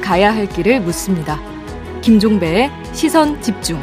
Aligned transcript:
가야 0.00 0.34
할 0.34 0.48
길을 0.48 0.80
묻습니다. 0.80 1.38
김종배의 2.00 2.70
시선 2.92 3.40
집중. 3.40 3.80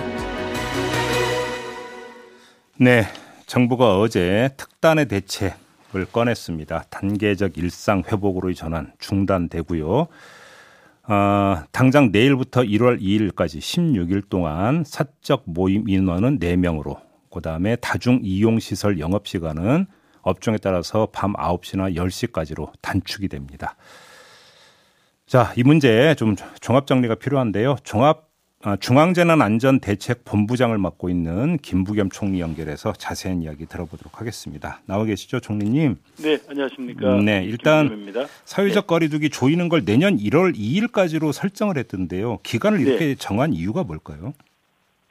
네, 2.77 3.05
정부가 3.45 3.99
어제 3.99 4.49
특단의 4.57 5.07
대책을 5.07 6.05
꺼냈습니다. 6.11 6.85
단계적 6.89 7.57
일상 7.57 8.03
회복으로의 8.09 8.55
전환 8.55 8.93
중단되고요. 8.99 10.07
어, 11.07 11.63
당장 11.71 12.11
내일부터 12.11 12.61
1월 12.61 13.01
2일까지 13.01 13.59
16일 13.59 14.29
동안 14.29 14.83
사적 14.85 15.43
모임 15.45 15.89
인원은 15.89 16.39
4명으로 16.39 16.99
그다음에 17.31 17.75
다중 17.77 18.19
이용 18.23 18.59
시설 18.59 18.99
영업 18.99 19.27
시간은 19.27 19.87
업종에 20.21 20.57
따라서 20.57 21.07
밤 21.11 21.33
9시나 21.33 21.95
10시까지로 21.95 22.71
단축이 22.81 23.27
됩니다. 23.27 23.75
자, 25.31 25.53
이 25.55 25.63
문제 25.63 26.13
좀 26.15 26.35
종합 26.59 26.87
정리가 26.87 27.15
필요한데요. 27.15 27.77
종합 27.85 28.27
아, 28.63 28.75
중앙재난안전대책본부장을 28.75 30.77
맡고 30.77 31.09
있는 31.09 31.57
김부겸 31.59 32.09
총리 32.09 32.41
연결해서 32.41 32.91
자세한 32.91 33.41
이야기 33.41 33.65
들어보도록 33.65 34.19
하겠습니다. 34.19 34.81
나와 34.87 35.05
계시죠, 35.05 35.39
총리님? 35.39 35.95
네, 36.17 36.37
안녕하십니까. 36.49 37.21
네, 37.21 37.45
일단 37.45 37.87
김부겸입니다. 37.87 38.27
사회적 38.43 38.87
거리두기 38.87 39.29
조이는 39.29 39.69
걸 39.69 39.85
내년 39.85 40.17
1월 40.17 40.53
2일까지로 40.53 41.31
설정을 41.31 41.77
했던데요. 41.77 42.39
기간을 42.43 42.81
이렇게 42.81 43.05
네. 43.05 43.15
정한 43.15 43.53
이유가 43.53 43.85
뭘까요? 43.85 44.33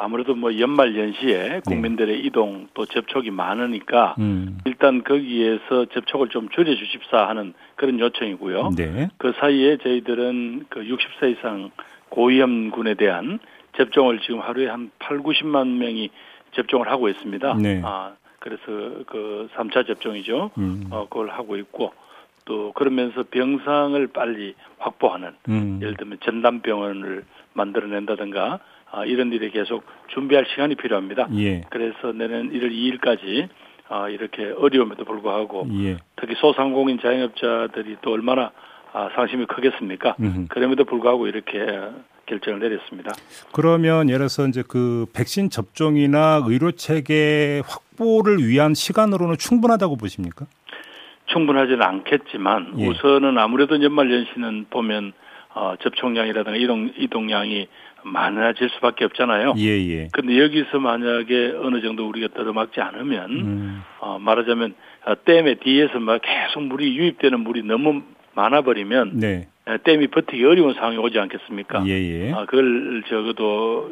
아무래도 0.01 0.35
뭐 0.35 0.59
연말 0.59 0.97
연시에 0.97 1.61
국민들의 1.67 2.21
이동 2.25 2.69
또 2.75 2.87
접촉이 2.87 3.31
많으니까 3.31 4.15
음, 4.19 4.59
일단 4.65 5.05
거기에서 5.05 5.87
접촉을 5.87 6.29
좀 6.29 6.49
줄여 6.49 6.75
주십사 6.75 7.29
하는 7.29 7.55
그런 7.77 7.99
요청이고요. 7.99 8.71
네. 8.77 9.09
그 9.19 9.33
사이에 9.39 9.77
저희들은 9.79 10.67
그 10.69 10.81
60세 10.81 11.37
이상 11.37 11.70
고위험군에 12.11 12.95
대한 12.95 13.39
접종을 13.77 14.20
지금 14.20 14.41
하루에 14.41 14.69
한 14.69 14.91
8, 14.98 15.19
90만 15.19 15.69
명이 15.79 16.11
접종을 16.53 16.91
하고 16.91 17.09
있습니다. 17.09 17.55
네. 17.55 17.81
아, 17.85 18.14
그래서 18.41 18.62
그 19.07 19.48
3차 19.55 19.87
접종이죠. 19.87 20.51
음, 20.59 20.89
어, 20.91 21.07
그걸 21.09 21.31
하고 21.31 21.57
있고 21.57 21.92
또 22.47 22.73
그러면서 22.73 23.25
병상을 23.31 24.05
빨리 24.09 24.55
확보하는 24.79 25.35
음, 25.48 25.79
예를 25.83 25.97
들면 25.97 26.19
전담병원을 26.25 27.25
만들어낸다든가 27.53 28.59
아, 28.92 29.05
이런 29.05 29.33
일에 29.33 29.50
계속 29.50 29.84
준비할 30.08 30.46
시간이 30.50 30.74
필요합니다. 30.74 31.28
예, 31.36 31.62
그래서 31.70 32.12
내년 32.12 32.50
1월 32.50 32.70
2일까지 32.72 33.48
아, 33.88 34.08
이렇게 34.08 34.52
어려움에도 34.56 35.05
불구하고 35.05 35.66
예. 35.83 35.96
특히 36.16 36.34
소상공인 36.36 36.98
자영업자들이 37.00 37.96
또 38.02 38.12
얼마나 38.12 38.52
아, 38.92 39.08
상심이 39.14 39.46
크겠습니까? 39.46 40.16
음. 40.20 40.46
그럼에도 40.48 40.84
불구하고 40.84 41.27
이렇게 41.28 41.58
결정을 42.27 42.61
내렸습니다. 42.61 43.11
그러면 43.52 44.08
예를 44.08 44.18
들어서 44.20 44.46
이제 44.46 44.62
그 44.66 45.06
백신 45.14 45.50
접종이나 45.50 46.42
의료 46.46 46.70
체계 46.72 47.62
확보를 47.66 48.38
위한 48.38 48.74
시간으로는 48.74 49.36
충분하다고 49.38 49.96
보십니까? 49.96 50.46
충분하지는 51.27 51.83
않겠지만 51.83 52.74
예. 52.78 52.88
우선은 52.88 53.38
아무래도 53.38 53.80
연말 53.83 54.12
연시는 54.12 54.66
보면 54.70 55.12
어, 55.55 55.74
접종량이라든가 55.80 56.56
이동 56.56 56.92
이동량이 56.96 57.68
많아질 58.03 58.70
수밖에 58.70 59.05
없잖아요. 59.06 59.55
예, 59.59 59.69
예. 59.69 60.09
근데 60.12 60.39
여기서 60.39 60.79
만약에 60.79 61.55
어느 61.62 61.81
정도 61.83 62.09
우리가 62.09 62.29
들어막지 62.29 62.81
않으면 62.81 63.31
음, 63.31 63.83
어, 64.01 64.19
말하자면 64.19 64.75
어, 65.07 65.15
댐에 65.25 65.57
뒤에서 65.57 65.98
막 65.98 66.20
계속 66.23 66.62
물이 66.62 66.97
유입되는 66.97 67.41
물이 67.41 67.62
너무 67.65 68.03
많아버리면 68.34 69.19
네. 69.19 69.48
에, 69.67 69.79
댐이 69.79 70.09
버티기 70.09 70.45
어려운 70.45 70.75
상황이 70.75 70.97
오지 70.97 71.19
않겠습니까? 71.19 71.84
예, 71.87 71.92
예. 71.92 72.33
아, 72.33 72.45
그걸 72.47 73.03
적어도 73.09 73.91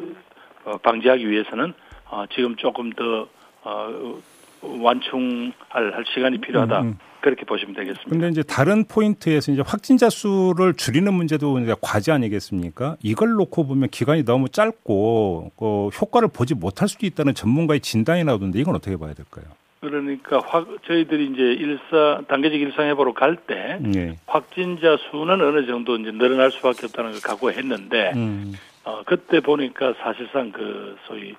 어, 0.65 0.77
방지하기 0.77 1.29
위해서는 1.29 1.73
어, 2.09 2.25
지금 2.33 2.55
조금 2.55 2.91
더 2.91 3.27
어, 3.63 4.19
완충할 4.61 5.53
할 5.71 6.03
시간이 6.13 6.39
필요하다. 6.39 6.81
음, 6.81 6.87
음. 6.87 7.08
그렇게 7.21 7.45
보시면 7.45 7.75
되겠습니다. 7.75 8.09
근데 8.09 8.29
이제 8.29 8.43
다른 8.43 8.85
포인트에서 8.85 9.51
이제 9.51 9.61
확진자 9.65 10.09
수를 10.09 10.73
줄이는 10.73 11.13
문제도 11.13 11.59
이제 11.59 11.75
과제 11.81 12.11
아니겠습니까? 12.11 12.97
이걸 13.03 13.31
놓고 13.31 13.67
보면 13.67 13.89
기간이 13.89 14.23
너무 14.23 14.49
짧고 14.49 15.51
그 15.57 15.87
효과를 15.89 16.29
보지 16.29 16.55
못할 16.55 16.87
수도 16.87 17.05
있다는 17.05 17.33
전문가의 17.33 17.81
진단이 17.81 18.23
나오던데 18.23 18.59
이건 18.59 18.75
어떻게 18.75 18.97
봐야 18.97 19.13
될까요? 19.13 19.45
그러니까 19.81 20.41
확, 20.45 20.67
저희들이 20.85 21.27
이제 21.33 21.41
일사 21.41 22.21
단계적 22.27 22.59
일상 22.59 22.87
회복으로 22.87 23.13
갈때 23.13 23.77
네. 23.79 24.17
확진자 24.25 24.97
수는 25.09 25.41
어느 25.41 25.65
정도 25.67 25.95
이제 25.95 26.11
늘어날 26.11 26.51
수밖에 26.51 26.85
없다는 26.87 27.11
걸 27.11 27.21
각오했는데 27.21 28.11
음, 28.15 28.53
어, 28.83 29.03
그때 29.05 29.39
보니까 29.39 29.93
사실상 30.01 30.51
그 30.51 30.97
소위 31.07 31.33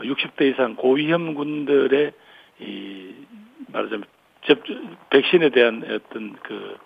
60대 0.00 0.50
이상 0.50 0.74
고위험군들의 0.76 2.12
이 2.60 3.14
말하자면 3.68 4.04
접 4.46 4.58
백신에 5.10 5.50
대한 5.50 5.82
어떤 5.84 6.34
그 6.42 6.76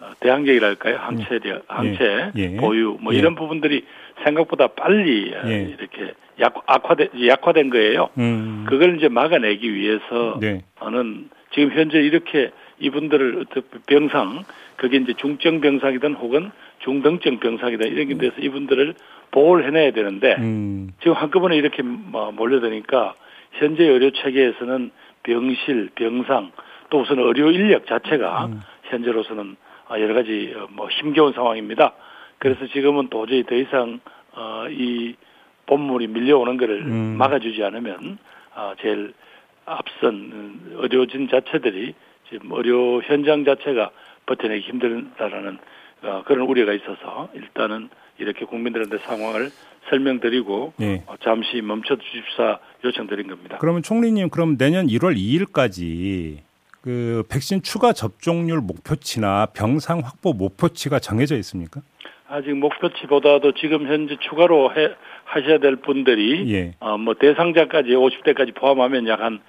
어, 0.00 0.12
대항력이랄까요 0.20 0.96
항체 0.96 1.40
항체 1.68 2.32
예. 2.36 2.56
보유 2.56 2.98
뭐 3.00 3.14
예. 3.14 3.18
이런 3.18 3.34
부분들이 3.34 3.84
생각보다 4.24 4.68
빨리 4.68 5.32
어, 5.34 5.42
예. 5.46 5.74
이렇게 5.78 6.14
약, 6.40 6.62
악화된 6.66 7.10
약화된 7.26 7.70
거예요. 7.70 8.08
음, 8.18 8.66
그걸 8.68 8.96
이제 8.96 9.08
막아내기 9.08 9.72
위해서 9.72 10.38
네. 10.40 10.62
저는 10.80 11.28
지금 11.52 11.70
현재 11.70 11.98
이렇게 11.98 12.50
이분들을 12.80 13.46
병상 13.86 14.44
그게 14.76 14.96
이제 14.96 15.14
중증 15.16 15.60
병상이든 15.60 16.14
혹은 16.14 16.50
중등증 16.80 17.38
병상이든 17.38 17.86
이런 17.86 18.08
게 18.08 18.18
돼서 18.18 18.34
이분들을 18.40 18.94
보호를 19.30 19.66
해내야 19.66 19.92
되는데 19.92 20.36
음, 20.38 20.90
지금 21.00 21.12
한꺼번에 21.12 21.56
이렇게 21.56 21.82
뭐 21.82 22.32
몰려드니까 22.32 23.14
현재 23.52 23.84
의료 23.84 24.10
체계에서는 24.10 24.90
병실, 25.22 25.90
병상 25.94 26.50
또 26.94 27.00
우선 27.00 27.18
의료 27.18 27.50
인력 27.50 27.88
자체가 27.88 28.46
음. 28.46 28.60
현재로서는 28.84 29.56
아, 29.88 29.98
여러 29.98 30.14
가지 30.14 30.54
어, 30.56 30.68
뭐 30.70 30.88
힘겨운 30.88 31.32
상황입니다. 31.32 31.92
그래서 32.38 32.68
지금은 32.68 33.08
도저히 33.08 33.42
더 33.42 33.56
이상 33.56 33.98
어, 34.30 34.66
이 34.70 35.16
본물이 35.66 36.06
밀려오는 36.06 36.56
것을 36.56 36.82
음. 36.82 37.16
막아주지 37.18 37.64
않으면 37.64 38.18
아, 38.54 38.76
제일 38.80 39.12
앞선 39.64 40.14
음, 40.14 40.76
의료진 40.76 41.28
자체들이 41.28 41.94
지금 42.30 42.52
의료 42.52 43.02
현장 43.02 43.44
자체가 43.44 43.90
버텨내기 44.26 44.68
힘들다라는 44.68 45.58
어, 46.04 46.22
그런 46.26 46.46
우려가 46.46 46.74
있어서 46.74 47.28
일단은 47.34 47.88
이렇게 48.18 48.44
국민들한테 48.44 48.98
상황을 48.98 49.50
설명드리고 49.90 50.74
예. 50.80 51.02
어, 51.08 51.16
잠시 51.24 51.60
멈춰 51.60 51.96
주십사 51.96 52.60
요청드린 52.84 53.26
겁니다. 53.26 53.58
그러면 53.60 53.82
총리님 53.82 54.30
그럼 54.30 54.56
내년 54.56 54.86
1월 54.86 55.16
2일까지 55.16 56.53
그 56.84 57.22
백신 57.30 57.62
추가 57.62 57.94
접종률 57.94 58.60
목표치나 58.60 59.46
병상 59.56 60.00
확보 60.00 60.34
목표치가 60.34 60.98
정해져 60.98 61.34
있습니까? 61.36 61.80
아직 62.28 62.52
목표치보다도 62.52 63.52
지금 63.54 63.86
현재 63.86 64.18
추가로 64.20 64.76
해, 64.76 64.90
하셔야 65.24 65.58
될 65.60 65.76
분들이 65.76 66.52
예. 66.52 66.74
어, 66.80 66.98
뭐 66.98 67.14
대상자까지 67.14 67.88
50대까지 67.88 68.54
포함하면 68.54 69.08
약 69.08 69.20
한 69.20 69.40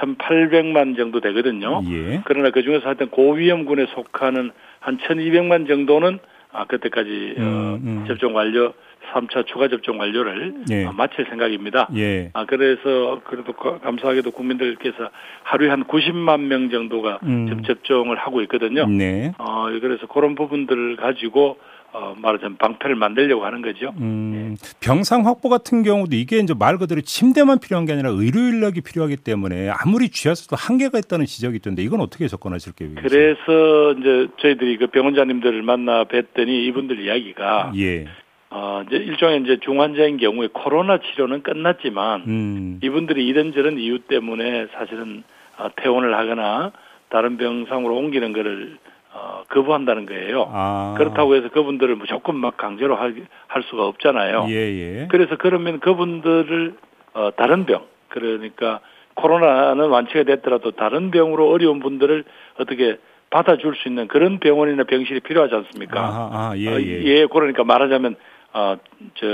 1,800만 0.00 0.96
정도 0.96 1.20
되거든요. 1.20 1.82
예. 1.90 2.22
그러나 2.24 2.50
그 2.50 2.62
중에서 2.62 2.86
하여튼 2.86 3.10
고위험군에 3.10 3.86
속하는 3.94 4.50
한 4.80 4.98
1,200만 4.98 5.66
정도는 5.68 6.18
아 6.54 6.64
그때까지 6.66 7.34
어, 7.38 7.42
음, 7.42 7.80
음. 7.84 8.04
접종 8.06 8.34
완료 8.34 8.72
3차 9.12 9.44
추가 9.46 9.68
접종 9.68 10.00
완료를 10.00 10.54
예. 10.70 10.84
어, 10.86 10.92
마칠 10.92 11.26
생각입니다. 11.28 11.88
예. 11.96 12.30
아 12.32 12.46
그래서 12.46 13.20
그래도 13.24 13.52
거- 13.52 13.78
감사하게도 13.80 14.30
국민들께서 14.30 15.10
하루에 15.42 15.68
한 15.68 15.84
90만 15.84 16.40
명 16.42 16.70
정도가 16.70 17.18
음. 17.24 17.62
접종을 17.66 18.16
하고 18.16 18.40
있거든요. 18.42 18.86
네. 18.86 19.32
어 19.38 19.66
그래서 19.80 20.06
그런 20.06 20.34
부분들을 20.36 20.96
가지고 20.96 21.58
어 21.94 22.12
말하자면 22.18 22.56
방패를 22.56 22.96
만들려고 22.96 23.44
하는 23.44 23.62
거죠. 23.62 23.94
음, 24.00 24.56
병상 24.80 25.26
확보 25.26 25.48
같은 25.48 25.84
경우도 25.84 26.16
이게 26.16 26.38
이제 26.38 26.52
말 26.52 26.76
그대로 26.76 27.00
침대만 27.00 27.60
필요한 27.60 27.86
게 27.86 27.92
아니라 27.92 28.10
의료 28.10 28.40
인력이 28.40 28.80
필요하기 28.80 29.18
때문에 29.18 29.70
아무리 29.70 30.08
쥐었어도 30.08 30.56
한계가 30.56 30.98
있다는 30.98 31.24
지적이 31.24 31.56
있던데 31.58 31.82
이건 31.82 32.00
어떻게 32.00 32.26
접근하실 32.26 32.72
계획이세요? 32.72 33.08
그래서 33.08 33.92
이제 33.92 34.26
저희들이 34.40 34.78
그 34.78 34.88
병원장님들을 34.88 35.62
만나 35.62 36.02
뵀더니 36.04 36.48
이분들 36.66 36.98
이야기가 36.98 37.72
예. 37.76 38.06
어 38.50 38.82
이제 38.88 38.96
일종의 38.96 39.42
이제 39.42 39.58
중환자인 39.64 40.16
경우에 40.16 40.48
코로나 40.52 40.98
치료는 40.98 41.44
끝났지만 41.44 42.24
음. 42.26 42.80
이분들이 42.82 43.24
이런저런 43.24 43.78
이유 43.78 44.00
때문에 44.00 44.66
사실은 44.72 45.22
어, 45.58 45.68
퇴원을 45.76 46.12
하거나 46.16 46.72
다른 47.08 47.36
병상으로 47.36 47.94
옮기는 47.94 48.32
거를 48.32 48.78
어, 49.14 49.44
거부한다는 49.48 50.06
거예요. 50.06 50.50
아. 50.52 50.94
그렇다고 50.98 51.36
해서 51.36 51.48
그분들을 51.48 51.94
무조건 51.94 52.34
막 52.34 52.56
강제로 52.56 52.96
할, 52.96 53.14
할 53.46 53.62
수가 53.62 53.86
없잖아요. 53.86 54.46
예, 54.48 54.54
예. 54.54 55.08
그래서 55.08 55.36
그러면 55.38 55.78
그분들을 55.78 56.74
어, 57.14 57.30
다른 57.36 57.64
병 57.64 57.84
그러니까 58.08 58.80
코로나는 59.14 59.88
완치가 59.88 60.24
됐더라도 60.24 60.72
다른 60.72 61.12
병으로 61.12 61.48
어려운 61.48 61.78
분들을 61.78 62.24
어떻게 62.58 62.98
받아줄 63.30 63.76
수 63.76 63.88
있는 63.88 64.08
그런 64.08 64.40
병원이나 64.40 64.82
병실이 64.82 65.20
필요하지 65.20 65.54
않습니까? 65.54 66.00
아, 66.00 66.30
아, 66.32 66.52
예, 66.56 66.68
어, 66.68 66.80
예. 66.80 67.02
예, 67.04 67.26
그러니까 67.26 67.62
말하자면 67.62 68.16
어, 68.52 68.76
저 69.14 69.26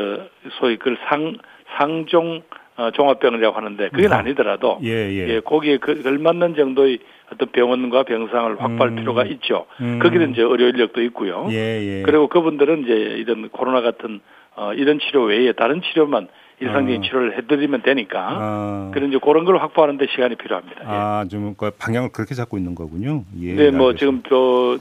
소위 0.59 0.77
그걸 0.77 0.99
상 1.09 1.37
상종 1.79 2.43
어, 2.81 2.91
종합병이라고 2.93 3.55
하는데 3.55 3.91
그건 3.91 4.13
아, 4.15 4.19
아니더라도 4.19 4.79
예, 4.83 4.89
예. 4.89 5.29
예, 5.29 5.41
거기에 5.41 5.77
그, 5.77 6.03
걸맞는 6.03 6.55
정도의 6.55 6.99
어떤 7.31 7.51
병원과 7.51 8.05
병상을 8.05 8.59
확보할 8.59 8.89
음. 8.89 8.97
필요가 8.97 9.25
있죠. 9.25 9.67
음. 9.83 9.99
거기는 10.03 10.33
이제 10.33 10.41
의료 10.41 10.69
인력도 10.69 11.03
있고요. 11.03 11.47
예, 11.51 11.99
예. 11.99 12.03
그리고 12.03 12.29
그분들은 12.29 12.85
이제 12.85 12.93
이런 12.93 13.51
코로나 13.51 13.83
같은 13.83 14.21
어, 14.57 14.73
이런 14.73 14.99
치료 14.99 15.25
외에 15.25 15.53
다른 15.53 15.83
치료만 15.83 16.29
일상적인 16.61 17.01
아. 17.01 17.03
치료를 17.03 17.37
해드리면 17.39 17.83
되니까 17.83 18.29
아, 18.31 18.91
그런 18.93 19.11
이제 19.11 19.19
그런 19.23 19.45
걸 19.45 19.59
확보하는데 19.59 20.07
시간이 20.07 20.37
필요합니다. 20.37 20.81
예. 20.83 20.87
아, 20.87 21.27
좀그 21.31 21.73
방향을 21.79 22.11
그렇게 22.13 22.35
잡고 22.35 22.57
있는 22.57 22.75
거군요. 22.75 23.25
예. 23.41 23.55
네, 23.55 23.71
뭐 23.71 23.91
알겠습니다. 23.91 23.99
지금 23.99 24.23
저 24.29 24.79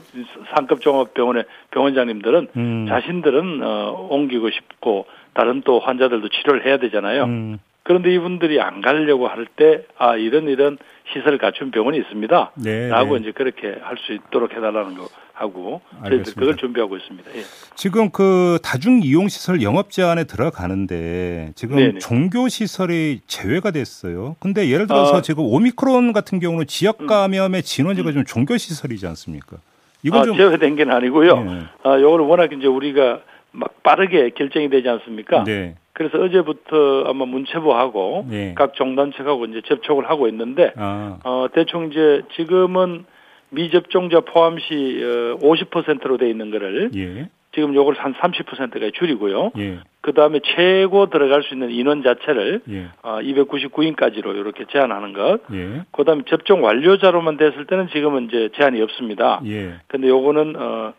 상급 0.54 0.80
종합병원의 0.80 1.44
병원장님들은 1.70 2.48
음. 2.56 2.86
자신들은 2.88 3.62
어, 3.62 4.08
옮기고 4.10 4.50
싶고 4.50 5.06
다른 5.34 5.62
또 5.64 5.80
환자들도 5.80 6.28
치료를 6.28 6.66
해야 6.66 6.78
되잖아요. 6.78 7.24
음, 7.24 7.58
그런데 7.90 8.14
이분들이 8.14 8.60
안 8.60 8.80
가려고 8.80 9.26
할 9.26 9.46
때 9.56 9.82
아 9.98 10.14
이런 10.16 10.48
이런 10.48 10.78
시설을 11.12 11.38
갖춘 11.38 11.72
병원이 11.72 11.98
있습니다. 11.98 12.52
네, 12.62 12.88
라고 12.88 13.16
네. 13.16 13.22
이제 13.22 13.32
그렇게 13.32 13.76
할 13.82 13.96
수 13.98 14.12
있도록 14.12 14.52
해달라는 14.52 14.94
거 14.96 15.08
하고 15.32 15.80
저희들. 16.06 16.34
그걸 16.34 16.56
준비하고 16.56 16.96
있습니다. 16.96 17.30
예. 17.34 17.40
지금 17.74 18.10
그 18.10 18.58
다중 18.62 19.00
이용 19.02 19.26
시설 19.28 19.60
영업 19.62 19.90
제한에 19.90 20.22
들어가는데 20.24 21.50
지금 21.56 21.76
네네. 21.76 21.98
종교 21.98 22.46
시설이 22.48 23.22
제외가 23.26 23.72
됐어요. 23.72 24.36
근데 24.38 24.68
예를 24.70 24.86
들어서 24.86 25.16
아. 25.16 25.22
지금 25.22 25.42
오미크론 25.44 26.12
같은 26.12 26.38
경우는 26.38 26.66
지역 26.68 27.06
감염의 27.08 27.62
진원지가 27.64 28.12
좀 28.12 28.24
종교 28.24 28.56
시설이지 28.56 29.04
않습니까? 29.08 29.56
이건 30.04 30.20
아, 30.20 30.24
좀 30.24 30.36
제외된 30.36 30.76
게 30.76 30.84
아니고요. 30.88 31.30
예. 31.30 31.88
아, 31.88 31.98
요거는 32.00 32.26
워낙 32.26 32.52
이제 32.52 32.66
우리가 32.68 33.20
막 33.50 33.82
빠르게 33.82 34.30
결정이 34.30 34.70
되지 34.70 34.88
않습니까? 34.88 35.42
네. 35.44 35.74
그래서 36.00 36.18
어제부터 36.18 37.04
아마 37.08 37.26
문체부하고 37.26 38.24
네. 38.30 38.54
각 38.56 38.72
종단체하고 38.72 39.44
이제 39.44 39.60
접촉을 39.66 40.08
하고 40.08 40.28
있는데 40.28 40.72
아, 40.78 41.18
어, 41.24 41.48
대충 41.52 41.90
이제 41.90 42.22
지금은 42.36 43.04
미접종자 43.50 44.20
포함시 44.20 44.64
어, 44.72 45.36
50%로 45.42 46.16
돼 46.16 46.30
있는 46.30 46.50
거를 46.50 46.90
예. 46.96 47.28
지금 47.54 47.74
요걸 47.74 47.96
한 47.98 48.14
30%까지 48.14 48.92
줄이고요. 48.92 49.50
예. 49.58 49.80
그 50.00 50.14
다음에 50.14 50.40
최고 50.56 51.10
들어갈 51.10 51.42
수 51.42 51.52
있는 51.52 51.70
인원 51.70 52.02
자체를 52.02 52.62
예. 52.70 52.86
어, 53.02 53.18
299인까지로 53.18 54.34
이렇게 54.36 54.64
제한하는 54.72 55.12
것. 55.12 55.40
예. 55.52 55.82
그 55.92 56.04
다음에 56.04 56.22
접종 56.28 56.64
완료자로만 56.64 57.36
됐을 57.36 57.66
때는 57.66 57.88
지금은 57.88 58.28
이제 58.28 58.48
제한이 58.56 58.80
없습니다. 58.80 59.42
예. 59.44 59.74
근데 59.86 60.08
요거는 60.08 60.56
어 60.56 60.94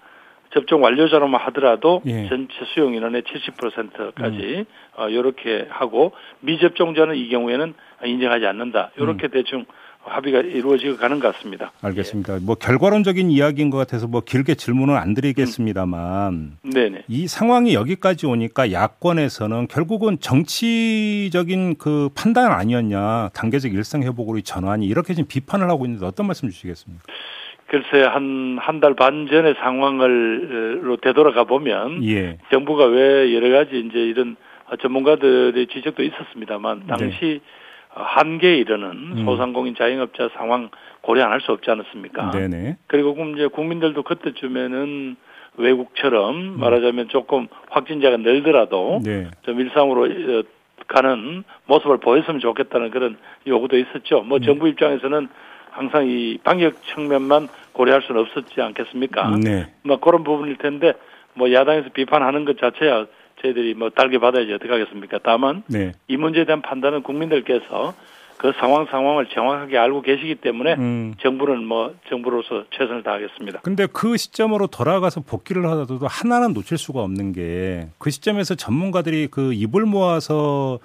접종 0.54 0.84
완료자로만 0.84 1.40
하더라도 1.48 2.02
예. 2.06 2.24
음. 2.24 2.30
전체 2.30 2.54
수용 2.74 2.94
인원의 2.94 3.24
70%까지 3.24 4.66
어 4.98 5.08
요렇게 5.12 5.68
하고 5.70 6.12
미접종자는 6.42 7.16
이 7.16 7.30
경우에는 7.30 7.74
인정하지 8.04 8.46
않는다. 8.46 8.92
요렇게 8.98 9.28
음. 9.28 9.32
대충 9.32 9.66
합의가 10.04 10.40
이루어지고 10.40 10.98
가는 10.98 11.20
것 11.20 11.34
같습니다. 11.36 11.72
알겠습니다. 11.82 12.40
뭐 12.42 12.56
결과론적인 12.56 13.30
이야기인 13.30 13.70
것 13.70 13.78
같아서 13.78 14.08
뭐 14.08 14.22
길게 14.22 14.56
질문은 14.56 14.96
안 14.96 15.14
드리겠습니다만 15.14 16.58
네네. 16.64 17.04
이 17.08 17.28
상황이 17.28 17.74
여기까지 17.76 18.26
오니까 18.26 18.72
야권에서는 18.72 19.68
결국은 19.68 20.20
정치적인 20.20 21.76
그 21.78 22.10
판단 22.16 22.52
아니었냐 22.52 23.30
단계적 23.30 23.74
일상 23.74 24.02
회복으로 24.02 24.38
의 24.38 24.44
전환이 24.44 24.88
이렇게 24.88 25.14
지금 25.14 25.28
비판을 25.28 25.70
하고 25.70 25.86
있는데 25.86 26.06
어떤 26.06 26.26
말씀 26.26 26.50
주시겠습니까? 26.50 27.04
글쎄 27.72 28.04
한 28.04 28.60
한 28.60 28.82
달 28.82 28.94
반 28.96 29.28
전의 29.28 29.56
상황을로 29.56 30.98
되돌아가 30.98 31.46
보면 31.46 32.04
예, 32.04 32.38
정부가 32.52 32.86
왜 32.86 33.34
여러 33.34 33.50
가지 33.50 33.80
이제 33.80 33.98
이런 33.98 34.36
전문가들의 34.82 35.68
지적도 35.68 36.04
있었습니다만 36.04 36.88
당시 36.88 37.40
한계에 37.90 38.58
이르는 38.58 38.88
음. 38.92 39.26
소상공인 39.26 39.76
자영업자 39.76 40.30
상황 40.36 40.70
고려 41.02 41.24
안 41.24 41.32
할 41.32 41.40
수 41.40 41.54
없지 41.54 41.72
않았습니까? 41.72 42.32
네네, 42.32 42.76
그리고 42.88 43.16
이제 43.36 43.48
국민들도 43.48 44.04
그때쯤에는 44.04 45.16
외국처럼 45.58 46.36
음. 46.36 46.60
말하자면 46.60 47.08
조금 47.08 47.48
확진자가 47.70 48.18
늘더라도 48.18 49.00
네, 49.04 49.28
좀 49.44 49.62
일상으로 49.62 50.04
어, 50.06 50.44
가는 50.88 51.44
모습을 51.68 52.00
보였으면 52.00 52.42
좋겠다는 52.42 52.92
그런 52.92 53.18
요구도 53.48 53.78
있었죠. 53.78 54.20
음. 54.22 54.28
뭐 54.28 54.40
정부 54.40 54.68
입장에서는 54.68 55.30
항상 55.72 56.06
이 56.08 56.38
방역 56.44 56.82
측면만 56.84 57.48
고려할 57.74 58.02
수는 58.04 58.22
없었지 58.22 58.62
않겠습니까? 58.62 59.38
네, 59.44 59.72
뭐 59.84 60.00
그런 60.00 60.24
부분일 60.24 60.58
텐데 60.58 60.94
뭐 61.34 61.52
야당에서 61.52 61.90
비판하는 61.94 62.46
것 62.46 62.58
자체야 62.60 63.06
저희들이 63.42 63.74
뭐 63.74 63.90
달게 63.90 64.18
받아야지 64.20 64.54
어떻게 64.54 64.70
하겠습니까? 64.72 65.20
다만 65.24 65.64
네, 65.68 65.94
이 66.08 66.18
문제에 66.18 66.46
대한 66.46 66.62
판단은 66.62 67.02
국민들께서 67.04 67.94
그 68.38 68.52
상황 68.60 68.88
상황을 68.88 69.28
정확하게 69.28 69.78
알고 69.78 70.02
계시기 70.02 70.36
때문에 70.36 70.74
음. 70.74 71.14
정부는 71.22 71.64
뭐 71.64 71.94
정부로서 72.10 72.64
최선을 72.72 73.04
다하겠습니다. 73.04 73.60
근데 73.62 73.86
그 73.86 74.18
시점으로 74.18 74.66
돌아가서 74.66 75.22
복귀를 75.22 75.64
하더라도 75.66 76.00
하나는 76.08 76.54
놓칠 76.54 76.78
수가 76.80 77.02
없는 77.02 77.34
게 77.34 77.88
그 78.00 78.10
시점에서 78.10 78.56
전문가들이 78.56 79.28
그 79.28 79.54
입을 79.54 79.86
모아서 79.86 80.80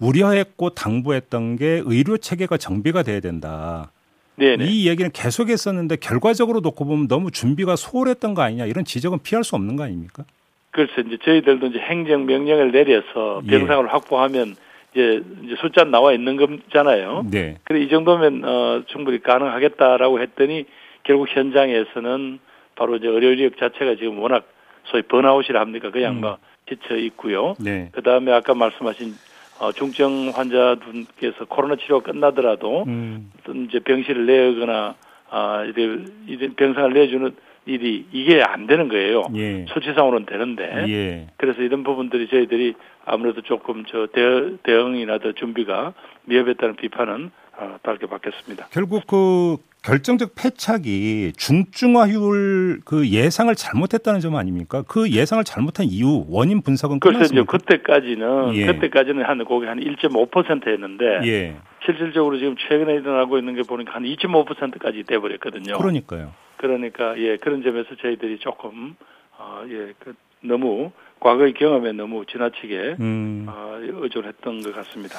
우려했고 0.00 0.70
당부했던 0.70 1.56
게 1.56 1.82
의료 1.84 2.16
체계가 2.16 2.56
정비가 2.56 3.02
돼야 3.02 3.20
된다. 3.20 3.92
네네. 4.36 4.64
이 4.64 4.88
얘기는 4.88 5.10
계속했었는데 5.10 5.96
결과적으로 5.96 6.60
놓고 6.60 6.84
보면 6.84 7.08
너무 7.08 7.30
준비가 7.30 7.76
소홀했던 7.76 8.34
거 8.34 8.42
아니냐 8.42 8.66
이런 8.66 8.84
지적은 8.84 9.18
피할 9.22 9.44
수 9.44 9.56
없는 9.56 9.76
거 9.76 9.84
아닙니까? 9.84 10.24
글쎄 10.70 11.02
이제 11.06 11.18
저희들도 11.22 11.66
이제 11.66 11.78
행정 11.78 12.24
명령을 12.24 12.72
내려서 12.72 13.42
예. 13.46 13.50
병상을 13.58 13.92
확보하면 13.92 14.56
이제 14.92 15.22
이제 15.44 15.54
숫자 15.60 15.84
나와 15.84 16.12
있는 16.12 16.36
거잖아요. 16.36 17.26
네. 17.30 17.58
그래 17.64 17.80
이 17.80 17.88
정도면 17.88 18.42
어 18.44 18.82
충분히 18.86 19.22
가능하겠다라고 19.22 20.20
했더니 20.20 20.64
결국 21.02 21.28
현장에서는 21.28 22.38
바로 22.74 22.96
이제 22.96 23.06
의료 23.06 23.32
인력 23.32 23.58
자체가 23.58 23.96
지금 23.96 24.18
워낙 24.18 24.46
소위 24.84 25.02
번아웃이라 25.02 25.60
합니까? 25.60 25.90
그냥 25.90 26.16
음. 26.16 26.20
뭐 26.22 26.38
지쳐 26.68 26.96
있고요. 26.96 27.54
네. 27.60 27.90
그 27.92 28.02
다음에 28.02 28.32
아까 28.32 28.54
말씀하신 28.54 29.14
어, 29.62 29.70
중증 29.70 30.32
환자분께서 30.34 31.44
코로나 31.44 31.76
치료 31.76 32.00
가 32.00 32.10
끝나더라도 32.10 32.82
음. 32.88 33.30
어떤 33.38 33.66
이제 33.66 33.78
병실을 33.78 34.26
내거나 34.26 34.96
아 35.30 35.62
이래, 35.64 36.04
이래 36.26 36.48
병상을 36.56 36.92
내주는 36.92 37.32
일이 37.64 38.06
이게 38.12 38.42
안 38.42 38.66
되는 38.66 38.88
거예요. 38.88 39.24
예. 39.36 39.66
수치상으로는 39.68 40.26
되는데 40.26 40.64
예. 40.88 41.26
그래서 41.36 41.62
이런 41.62 41.84
부분들이 41.84 42.28
저희들이 42.28 42.74
아무래도 43.04 43.40
조금 43.42 43.84
저 43.86 44.08
대, 44.12 44.56
대응 44.64 44.96
이나 44.96 45.18
더 45.18 45.32
준비가 45.32 45.92
미흡했다는 46.24 46.76
비판은 46.76 47.30
어, 47.56 47.76
달게 47.82 48.06
받겠습니다. 48.06 48.68
결국 48.72 49.06
그 49.06 49.58
결정적 49.84 50.34
패착이 50.34 51.32
중증화율 51.36 52.80
그 52.84 53.08
예상을 53.08 53.54
잘못했다는 53.54 54.20
점 54.20 54.36
아닙니까? 54.36 54.82
그 54.86 55.10
예상을 55.10 55.42
잘못한 55.44 55.86
이유 55.86 56.24
원인 56.28 56.62
분석은 56.62 57.00
끝났습니까? 57.00 57.58
그때까지는 57.58 58.54
예. 58.54 58.66
그때까지는 58.66 59.24
한 59.24 59.44
거기 59.44 59.66
한 59.66 59.78
1.5%였는데 59.80 61.20
예. 61.24 61.56
실질적으로 61.84 62.38
지금 62.38 62.56
최근에 62.56 62.94
일어나고 62.94 63.38
있는 63.38 63.54
게 63.54 63.62
보니까 63.62 63.94
한 63.94 64.04
2.5%까지 64.04 65.02
돼버렸거든요. 65.04 65.76
그러니까요. 65.78 66.32
그러니까 66.62 67.18
예 67.18 67.36
그런 67.38 67.62
점에서 67.64 67.96
저희들이 67.96 68.38
조금 68.38 68.94
어예 69.36 69.94
그 69.98 70.14
너무 70.40 70.92
과거의 71.18 71.54
경험에 71.54 71.92
너무 71.92 72.24
지나치게 72.24 72.96
음. 73.00 73.46
어, 73.48 73.78
의존했던 73.80 74.62
것 74.62 74.74
같습니다. 74.76 75.18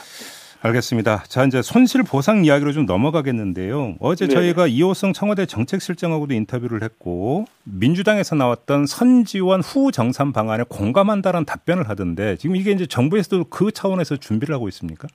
알겠습니다. 0.62 1.24
자, 1.24 1.44
이제 1.44 1.62
손실 1.62 2.04
보상 2.04 2.46
이야기로 2.46 2.72
좀 2.72 2.86
넘어가겠는데요. 2.86 3.96
어제 4.00 4.28
네네. 4.28 4.40
저희가 4.40 4.68
이호성 4.68 5.12
청와대 5.12 5.46
정책실장하고도 5.46 6.34
인터뷰를 6.34 6.84
했고 6.84 7.44
민주당에서 7.66 8.36
나왔던 8.36 8.86
선지원 8.86 9.60
후 9.60 9.92
정산 9.92 10.32
방안에 10.32 10.64
공감한다는 10.70 11.44
답변을 11.44 11.90
하던데 11.90 12.38
지금 12.38 12.56
이게 12.56 12.72
이제 12.72 12.86
정부에서도 12.86 13.44
그 13.50 13.72
차원에서 13.72 14.16
준비를 14.16 14.56
하고 14.56 14.70
있습니까? 14.70 15.10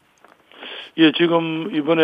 예, 0.98 1.12
지금 1.12 1.74
이번에 1.74 2.02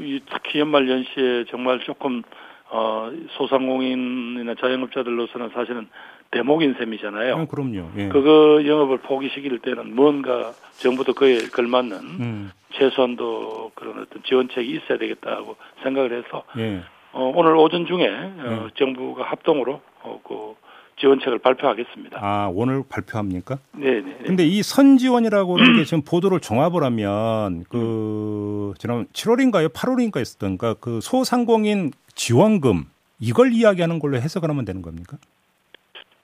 이 0.00 0.20
특히 0.32 0.60
연말 0.60 0.88
연시에 0.88 1.44
정말 1.50 1.80
조금 1.80 2.22
어 2.70 3.10
소상공인이나 3.30 4.54
자영업자들로서는 4.60 5.50
사실은 5.50 5.88
대목인 6.30 6.74
셈이잖아요. 6.78 7.34
어, 7.34 7.46
그럼요. 7.46 7.90
예. 7.96 8.08
그거 8.08 8.64
영업을 8.64 8.98
포기시킬 8.98 9.58
때는 9.58 9.96
뭔가 9.96 10.52
정부도 10.78 11.12
그에 11.14 11.48
걸맞는 11.48 11.96
음, 11.98 12.50
최소한도 12.72 13.72
그런 13.74 13.98
어떤 13.98 14.22
지원책이 14.22 14.70
있어야 14.70 14.98
되겠다고 14.98 15.56
생각을 15.82 16.12
해서 16.12 16.44
예. 16.58 16.82
어, 17.12 17.32
오늘 17.34 17.56
오전 17.56 17.86
중에 17.86 18.08
어, 18.08 18.68
정부가 18.76 19.24
합동으로 19.24 19.80
어, 20.02 20.20
그 20.22 20.54
지원책을 21.00 21.38
발표하겠습니다. 21.38 22.18
아, 22.20 22.50
오늘 22.52 22.82
발표합니까? 22.88 23.58
네, 23.72 24.00
네. 24.00 24.18
근데 24.24 24.44
이 24.46 24.62
선지원이라고 24.62 25.58
하는 25.58 25.76
게 25.76 25.84
지금 25.84 26.02
보도를 26.02 26.40
종합을 26.40 26.84
하면 26.84 27.64
그 27.68 28.74
지난 28.78 29.06
7월인가요? 29.06 29.72
8월인가 29.72 30.20
있었던가 30.20 30.74
그 30.74 31.00
소상공인 31.00 31.92
지원금 32.14 32.84
이걸 33.18 33.52
이야기하는 33.52 33.98
걸로 33.98 34.16
해석을 34.16 34.48
하면 34.50 34.64
되는 34.64 34.82
겁니까? 34.82 35.16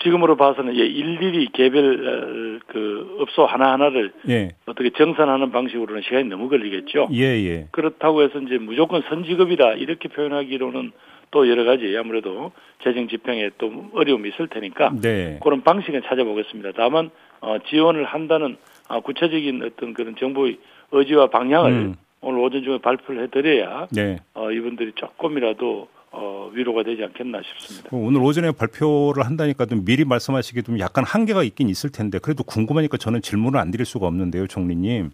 지금으로 0.02 0.36
봐서는 0.36 0.76
예, 0.76 0.84
일일이 0.84 1.48
개별 1.52 2.60
어, 2.60 2.66
그 2.68 3.16
업소 3.20 3.46
하나 3.46 3.72
하나를 3.72 4.12
예, 4.28 4.52
어떻게 4.66 4.90
정산하는 4.90 5.50
방식으로는 5.50 6.02
시간이 6.02 6.28
너무 6.28 6.48
걸리겠죠. 6.48 7.08
예, 7.12 7.22
예. 7.22 7.68
그렇다고 7.72 8.22
해서 8.22 8.38
이제 8.38 8.58
무조건 8.58 9.02
선지급이다 9.08 9.72
이렇게 9.74 10.08
표현하기로는 10.08 10.92
또 11.30 11.48
여러 11.48 11.64
가지 11.64 11.94
아무래도 11.98 12.52
재정 12.82 13.08
집행에 13.08 13.50
또 13.58 13.86
어려움이 13.94 14.30
있을 14.30 14.48
테니까 14.48 14.92
네. 15.00 15.38
그런 15.42 15.62
방식은 15.62 16.02
찾아보겠습니다. 16.06 16.72
다만 16.76 17.10
어, 17.40 17.58
지원을 17.68 18.04
한다는 18.04 18.56
아, 18.88 19.00
구체적인 19.00 19.62
어떤 19.62 19.94
그런 19.94 20.14
정부의 20.16 20.58
의지와 20.92 21.28
방향을 21.28 21.70
음. 21.70 21.94
오늘 22.20 22.40
오전 22.40 22.62
중에 22.62 22.78
발표를 22.78 23.24
해드려야 23.24 23.88
네. 23.90 24.18
어, 24.34 24.50
이분들이 24.50 24.92
조금이라도 24.94 25.88
어, 26.12 26.50
위로가 26.54 26.82
되지 26.82 27.02
않겠나 27.04 27.42
싶습니다. 27.42 27.90
오늘 27.92 28.22
오전에 28.22 28.52
발표를 28.52 29.26
한다니까 29.26 29.66
좀 29.66 29.84
미리 29.84 30.04
말씀하시기 30.04 30.62
좀 30.62 30.78
약간 30.78 31.04
한계가 31.04 31.42
있긴 31.42 31.68
있을 31.68 31.90
텐데 31.90 32.18
그래도 32.18 32.42
궁금하니까 32.42 32.96
저는 32.96 33.20
질문을 33.20 33.60
안 33.60 33.70
드릴 33.70 33.84
수가 33.84 34.06
없는데요, 34.06 34.46
총리님. 34.46 35.10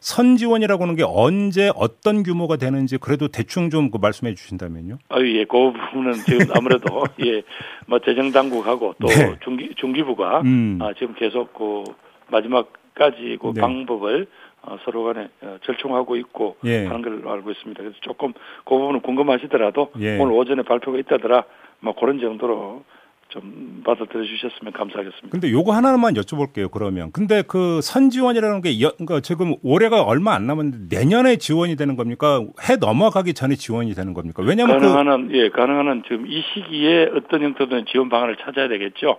선지원이라고 0.00 0.82
하는 0.82 0.96
게 0.96 1.04
언제 1.06 1.70
어떤 1.74 2.22
규모가 2.22 2.56
되는지 2.56 2.98
그래도 2.98 3.28
대충 3.28 3.70
좀그 3.70 3.98
말씀해 4.00 4.34
주신다면요. 4.34 4.98
아유, 5.10 5.38
예, 5.38 5.44
그 5.44 5.72
부분은 5.72 6.12
지금 6.26 6.46
아무래도 6.54 7.04
예, 7.24 7.42
뭐 7.86 7.98
재정 8.00 8.32
당국하고 8.32 8.94
또 9.00 9.06
네. 9.08 9.36
중기 9.44 9.74
중기부가 9.76 10.40
음. 10.40 10.78
아, 10.80 10.92
지금 10.94 11.14
계속 11.14 11.52
그 11.54 11.84
마지막까지 12.28 13.38
그 13.40 13.52
네. 13.54 13.60
방법을 13.60 14.26
어, 14.62 14.76
서로 14.84 15.04
간에 15.04 15.28
어, 15.42 15.58
절충하고 15.64 16.16
있고 16.16 16.56
예. 16.64 16.86
하는 16.86 17.02
걸 17.02 17.26
알고 17.26 17.50
있습니다. 17.50 17.82
그래서 17.82 17.96
조금 18.00 18.32
그 18.64 18.70
부분은 18.70 19.00
궁금하시더라도 19.00 19.92
예. 20.00 20.18
오늘 20.18 20.32
오전에 20.32 20.62
발표가 20.62 20.98
있다더라 20.98 21.44
뭐 21.80 21.94
그런 21.94 22.20
정도로 22.20 22.84
좀 23.30 23.82
받아들여 23.84 24.24
주셨으면 24.24 24.72
감사하겠습니다. 24.72 25.28
근데 25.30 25.50
요거 25.50 25.72
하나만 25.72 26.14
여쭤볼게요. 26.14 26.70
그러면 26.70 27.10
근데 27.12 27.42
그 27.42 27.80
선지원이라는 27.82 28.60
게 28.60 28.80
여, 28.82 28.90
그러니까 28.92 29.20
지금 29.20 29.54
올해가 29.62 30.02
얼마 30.02 30.34
안 30.34 30.46
남았는데 30.46 30.96
내년에 30.96 31.36
지원이 31.36 31.76
되는 31.76 31.96
겁니까? 31.96 32.44
해 32.68 32.76
넘어가기 32.76 33.34
전에 33.34 33.54
지원이 33.54 33.94
되는 33.94 34.14
겁니까? 34.14 34.42
왜냐하면 34.42 34.78
그 34.78 34.86
가능한 34.86 35.08
한, 35.08 35.30
예, 35.32 35.48
가능한 35.48 35.88
한 35.88 36.02
지금 36.06 36.26
이 36.26 36.42
시기에 36.52 37.10
어떤 37.16 37.42
형태든 37.42 37.86
지원 37.90 38.08
방안을 38.08 38.36
찾아야 38.36 38.68
되겠죠. 38.68 39.18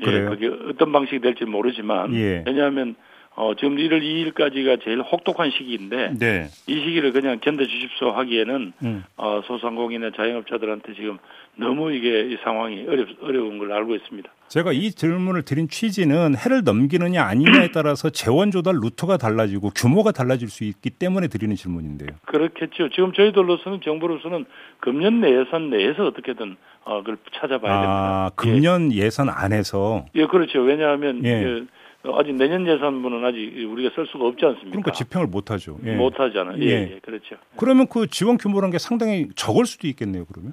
예, 0.00 0.04
그래요? 0.04 0.30
그게 0.30 0.50
어떤 0.70 0.92
방식이 0.92 1.20
될지 1.20 1.44
모르지만 1.44 2.14
예. 2.14 2.44
왜냐하면 2.46 2.94
어, 3.36 3.54
지금 3.54 3.76
1월 3.76 4.02
2일까지가 4.02 4.82
제일 4.84 5.00
혹독한 5.00 5.50
시기인데 5.50 6.14
네. 6.18 6.48
이 6.66 6.74
시기를 6.74 7.12
그냥 7.12 7.38
견뎌 7.40 7.64
주십시오 7.66 8.10
하기에는 8.10 8.72
음. 8.82 9.04
어, 9.16 9.40
소상공인이나 9.46 10.10
자영업자들한테 10.16 10.94
지금 10.94 11.18
너무 11.56 11.92
이게 11.92 12.22
이 12.30 12.36
상황이 12.42 12.84
어렵, 12.86 13.08
어려운 13.22 13.58
걸 13.58 13.72
알고 13.72 13.94
있습니다. 13.94 14.28
제가 14.48 14.72
이 14.72 14.90
질문을 14.90 15.42
드린 15.42 15.68
취지는 15.68 16.34
해를 16.36 16.64
넘기느냐 16.64 17.22
아니냐에 17.22 17.68
따라서 17.72 18.10
재원 18.10 18.50
조달 18.50 18.74
루트가 18.82 19.16
달라지고 19.16 19.70
규모가 19.76 20.10
달라질 20.12 20.48
수 20.48 20.64
있기 20.64 20.90
때문에 20.90 21.28
드리는 21.28 21.54
질문인데요. 21.54 22.08
그렇겠죠. 22.26 22.90
지금 22.90 23.12
저희들로서는 23.12 23.80
정부로서는 23.82 24.44
금년 24.80 25.20
내 25.20 25.28
예산 25.38 25.70
내에서 25.70 26.04
어떻게든 26.06 26.56
어, 26.84 26.98
그걸 27.00 27.16
찾아봐야 27.32 27.72
됩니다. 27.72 27.90
아, 28.26 28.30
금년 28.36 28.92
예 28.92 29.08
산 29.10 29.28
안에서 29.30 30.06
예, 30.14 30.26
그렇죠. 30.26 30.60
왜냐하면 30.60 31.24
예. 31.24 31.28
예, 31.30 31.62
아직 32.02 32.34
내년 32.34 32.66
예산분은 32.66 33.24
아직 33.24 33.68
우리가 33.70 33.94
쓸 33.94 34.06
수가 34.06 34.26
없지 34.26 34.44
않습니까? 34.44 34.70
그러니까 34.70 34.92
집행을 34.92 35.26
못 35.26 35.50
하죠. 35.50 35.78
예. 35.84 35.94
못 35.94 36.18
하잖아요. 36.18 36.56
예, 36.62 36.66
예. 36.66 36.90
예, 36.94 36.98
그렇죠. 37.02 37.36
그러면 37.56 37.86
그 37.88 38.06
지원 38.06 38.38
규모라는 38.38 38.72
게 38.72 38.78
상당히 38.78 39.28
적을 39.36 39.66
수도 39.66 39.86
있겠네요. 39.86 40.24
그러면. 40.24 40.52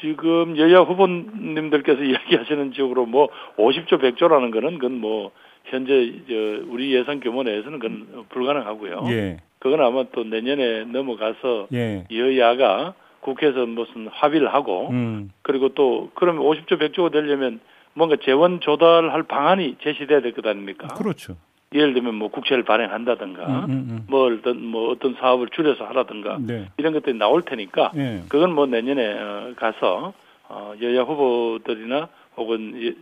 지금 0.00 0.56
여야 0.58 0.80
후보님들께서 0.80 2.02
이야기하시는 2.02 2.72
쪽으로 2.72 3.06
뭐 3.06 3.28
50조 3.56 4.00
100조라는 4.00 4.52
거는 4.52 4.78
그건 4.78 5.00
뭐 5.00 5.30
현재 5.64 6.14
저 6.28 6.34
우리 6.68 6.94
예산 6.94 7.20
규모 7.20 7.42
내에서는 7.42 7.78
그건 7.78 8.26
불가능하고요. 8.30 9.04
예. 9.08 9.38
그건 9.58 9.80
아마 9.82 10.04
또 10.12 10.24
내년에 10.24 10.84
넘어가서 10.84 11.68
예. 11.72 12.06
여야가 12.10 12.94
국회에서 13.20 13.66
무슨 13.66 14.08
합의를 14.08 14.52
하고 14.54 14.88
음. 14.90 15.30
그리고 15.42 15.70
또 15.70 16.10
그러면 16.14 16.42
50조 16.42 16.80
100조가 16.80 17.12
되려면 17.12 17.60
뭔가 17.98 18.16
재원 18.22 18.60
조달할 18.60 19.24
방안이 19.24 19.76
제시돼야 19.82 20.20
될 20.20 20.32
것 20.32 20.46
아닙니까? 20.46 20.88
그렇죠. 20.88 21.36
예를 21.74 21.92
들면 21.92 22.14
뭐 22.14 22.28
국채를 22.28 22.62
발행한다든가 22.64 23.64
음, 23.66 23.70
음, 23.70 24.06
뭐 24.08 24.32
어떤 24.32 24.64
뭐 24.64 24.90
어떤 24.90 25.14
사업을 25.20 25.48
줄여서 25.48 25.84
하라든가 25.88 26.36
음. 26.36 26.46
네. 26.46 26.68
이런 26.78 26.94
것들이 26.94 27.18
나올 27.18 27.42
테니까 27.42 27.92
예. 27.96 28.22
그건 28.28 28.54
뭐 28.54 28.64
내년에 28.66 29.18
어, 29.20 29.52
가서 29.56 30.14
어, 30.48 30.72
여야 30.80 31.02
후보들이나 31.02 32.08
혹은 32.38 32.94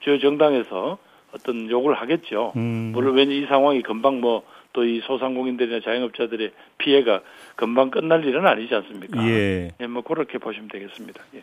주요 0.00 0.18
정당에서 0.20 0.96
어떤 1.34 1.68
요구를 1.70 1.96
하겠죠. 1.96 2.52
음. 2.56 2.92
물론 2.94 3.14
왜냐 3.16 3.32
이 3.32 3.44
상황이 3.46 3.82
금방 3.82 4.20
뭐 4.20 4.42
또 4.72 4.84
이 4.86 5.00
소상공인들이나 5.04 5.80
자영업자들의 5.80 6.50
피해가 6.78 7.20
금방 7.56 7.90
끝날 7.90 8.24
일은 8.24 8.46
아니지 8.46 8.74
않습니까? 8.74 9.22
예. 9.28 9.70
예, 9.78 9.86
뭐 9.86 10.00
그렇게 10.02 10.38
보시면 10.38 10.68
되겠습니다. 10.68 11.22
예. 11.34 11.42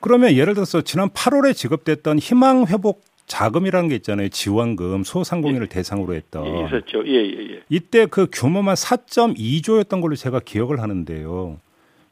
그러면 0.00 0.32
예를 0.32 0.54
들어서 0.54 0.80
지난 0.82 1.08
8월에 1.10 1.54
지급됐던 1.54 2.18
희망 2.18 2.66
회복 2.66 3.02
자금이라는 3.26 3.88
게 3.88 3.96
있잖아요. 3.96 4.28
지원금 4.28 5.02
소상공인을 5.02 5.66
대상으로 5.66 6.14
했던. 6.14 6.46
예, 6.46 6.64
있었죠. 6.64 7.06
예, 7.06 7.12
예, 7.12 7.54
예. 7.54 7.62
이때 7.68 8.06
그 8.06 8.28
규모만 8.32 8.74
4.2조였던 8.74 10.00
걸로 10.00 10.14
제가 10.14 10.40
기억을 10.44 10.80
하는데요. 10.80 11.58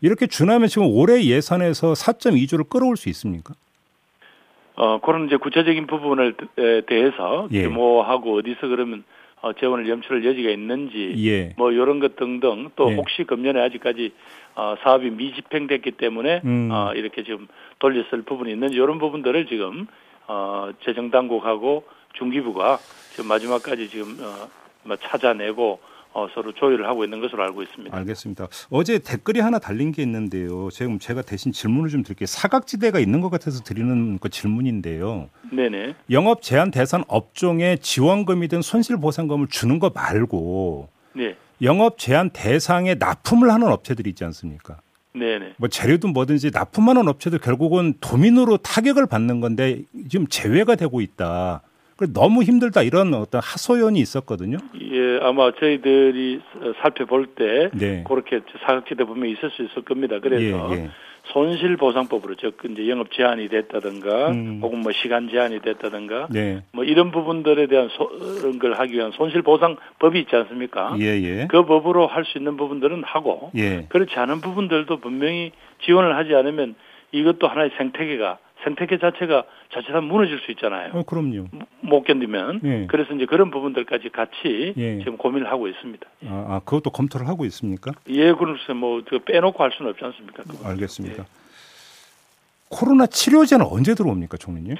이렇게 0.00 0.26
준하면 0.26 0.69
지금 0.69 0.88
올해 0.88 1.25
예산에서 1.25 1.93
4.2조를 1.93 2.69
끌어올 2.69 2.97
수 2.97 3.09
있습니까? 3.11 3.54
어, 4.76 5.00
그런 5.00 5.26
이제 5.26 5.37
구체적인 5.37 5.87
부분을 5.87 6.35
에 6.59 6.81
대해서 6.83 7.49
예. 7.52 7.62
규모하고 7.62 8.38
어디서 8.38 8.66
그러면 8.66 9.04
어, 9.45 9.53
재원을 9.53 9.87
염출할 9.87 10.25
여지가 10.25 10.49
있는지 10.49 11.13
예. 11.19 11.55
뭐 11.59 11.71
이런 11.71 12.01
것 12.01 12.17
등등 12.17 12.71
또 12.77 12.91
예. 12.91 12.95
혹시 12.95 13.25
금년에 13.25 13.61
아직까지 13.61 14.13
어, 14.55 14.75
사업이 14.83 15.11
미집행됐기 15.11 15.93
때문에 15.93 16.41
음. 16.47 16.71
어, 16.73 16.95
이렇게 16.95 17.23
지금 17.25 17.47
돌렸을 17.79 18.23
부분이 18.23 18.51
있는지 18.51 18.77
이런 18.77 18.99
부분들을 18.99 19.45
지금 19.47 19.87
어, 20.27 20.71
재정 20.83 21.11
당국하고 21.11 21.85
중기부가 22.15 22.79
지금 23.11 23.29
마지막까지 23.29 23.91
지금 23.91 24.17
어, 24.19 24.49
뭐 24.85 24.97
찾아내고 24.97 25.79
어, 26.14 26.28
서로 26.33 26.52
조율을 26.52 26.87
하고 26.87 27.04
있는 27.04 27.21
것으로 27.21 27.42
알고 27.42 27.62
있습니다. 27.62 27.97
알겠습니다. 27.97 28.47
어제 28.71 29.00
댓글이 29.00 29.40
하나 29.40 29.59
달린 29.59 29.90
게 29.90 30.00
있는데요. 30.02 30.71
지금 30.71 31.00
제가 31.00 31.23
대신 31.23 31.50
질문을 31.50 31.90
좀 31.90 32.04
드릴게요. 32.04 32.26
사각지대가 32.26 33.00
있는 33.00 33.21
것 33.21 33.30
같아서 33.30 33.62
드리는 33.64 34.18
그 34.21 34.28
질문인데요. 34.28 35.28
네네. 35.52 35.97
영업 36.11 36.40
제한 36.40 36.71
대상 36.71 37.04
업종에 37.09 37.76
지원금이든 37.76 38.62
손실보상금을 38.62 39.49
주는 39.49 39.80
거 39.80 39.90
말고 39.92 40.88
네. 41.14 41.37
영업 41.62 41.99
제한 41.99 42.30
대상에 42.30 42.94
납품을 42.94 43.52
하는 43.52 43.68
업체들이 43.68 44.11
있지 44.11 44.25
않습니까? 44.25 44.78
네네. 45.14 45.54
뭐 45.56 45.68
재료든 45.68 46.12
뭐든지 46.12 46.50
납품하는 46.52 47.09
업체들 47.09 47.40
결국은 47.40 47.94
도민으로 48.00 48.59
타격을 48.59 49.06
받는 49.06 49.40
건데 49.40 49.83
지금 50.09 50.28
제외가 50.28 50.76
되고 50.76 51.00
있다. 51.00 51.62
너무 52.13 52.43
힘들다 52.43 52.83
이런 52.83 53.15
어떤 53.15 53.41
하소연이 53.43 54.01
있었거든요. 54.01 54.59
예, 54.81 55.19
아마 55.23 55.53
저희들이 55.53 56.41
살펴볼 56.83 57.27
때 57.29 57.71
네. 57.73 58.05
그렇게 58.07 58.41
사각지대 58.67 59.05
분명히 59.05 59.33
있을 59.35 59.51
수 59.51 59.63
있을 59.63 59.83
겁니다. 59.83 60.19
그래서 60.21 60.71
예, 60.73 60.75
예. 60.77 60.91
손실보상법으로 61.33 62.35
즉 62.37 62.59
이제 62.71 62.89
영업 62.89 63.11
제한이 63.13 63.49
됐다든가 63.49 64.29
음. 64.31 64.61
혹은 64.63 64.81
뭐 64.81 64.93
시간 64.93 65.29
제한이 65.31 65.61
됐다든가 65.61 66.29
네. 66.31 66.63
뭐 66.73 66.85
이런 66.85 67.11
부분들에 67.13 67.67
대한 67.67 67.89
소, 67.97 68.09
그런 68.09 68.59
걸 68.59 68.75
하기 68.75 68.93
위한 68.95 69.11
손실보상법이 69.13 70.19
있지 70.21 70.37
않습니까? 70.37 70.97
예, 70.99 71.07
예. 71.23 71.47
그 71.49 71.65
법으로 71.65 72.07
할 72.07 72.25
수 72.25 72.39
있는 72.39 72.57
부분들은 72.57 73.05
하고 73.05 73.51
예. 73.57 73.87
그렇지 73.89 74.15
않은 74.17 74.41
부분들도 74.41 74.99
분명히 74.99 75.53
지원을 75.85 76.17
하지 76.17 76.35
않으면 76.35 76.75
이것도 77.13 77.47
하나의 77.47 77.71
생태계가 77.79 78.39
생태계 78.64 78.99
자체가 78.99 79.44
자칫하면 79.73 80.04
무너질 80.04 80.40
수 80.40 80.50
있잖아요. 80.52 80.90
어, 80.94 81.02
그럼요. 81.04 81.47
못 81.80 82.02
견디면 82.04 82.61
예. 82.64 82.87
그래서 82.88 83.14
이제 83.14 83.26
그런 83.26 83.50
부분들까지 83.50 84.09
같이 84.09 84.75
예. 84.76 84.99
지금 84.99 85.16
고민을 85.16 85.50
하고 85.50 85.68
있습니다. 85.68 86.06
아, 86.26 86.47
아, 86.49 86.61
그것도 86.64 86.90
검토를 86.90 87.28
하고 87.28 87.44
있습니까? 87.47 87.92
예, 88.09 88.33
그래서 88.33 88.75
뭐그 88.75 89.21
빼놓고 89.21 89.62
할 89.62 89.71
수는 89.73 89.90
없지 89.92 90.04
않습니까? 90.04 90.42
그건. 90.42 90.71
알겠습니다. 90.71 91.23
예. 91.23 91.44
코로나 92.71 93.06
치료제는 93.06 93.66
언제 93.66 93.94
들어옵니까, 93.94 94.37
총리님? 94.37 94.76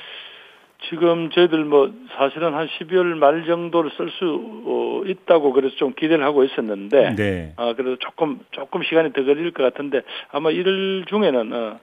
지금 0.89 1.31
저희들 1.31 1.65
뭐 1.65 1.93
사실은 2.17 2.55
한 2.55 2.69
12월 2.69 3.15
말 3.17 3.47
정도를 3.47 3.91
쓸수 3.97 4.63
어, 4.67 5.03
있다고 5.07 5.53
그래서 5.53 5.75
좀 5.77 5.95
기대를 5.95 6.25
하고 6.25 6.45
있었는데 6.45 7.15
네. 7.17 7.53
아 7.57 7.73
그래도 7.75 7.97
조금 7.97 8.41
조금 8.51 8.83
시간이 8.83 9.13
더 9.13 9.25
걸릴 9.25 9.51
것 9.53 9.63
같은데 9.63 10.03
아마 10.31 10.51
1월 10.51 11.07
중에는 11.09 11.53
어, 11.53 11.57
에, 11.67 11.75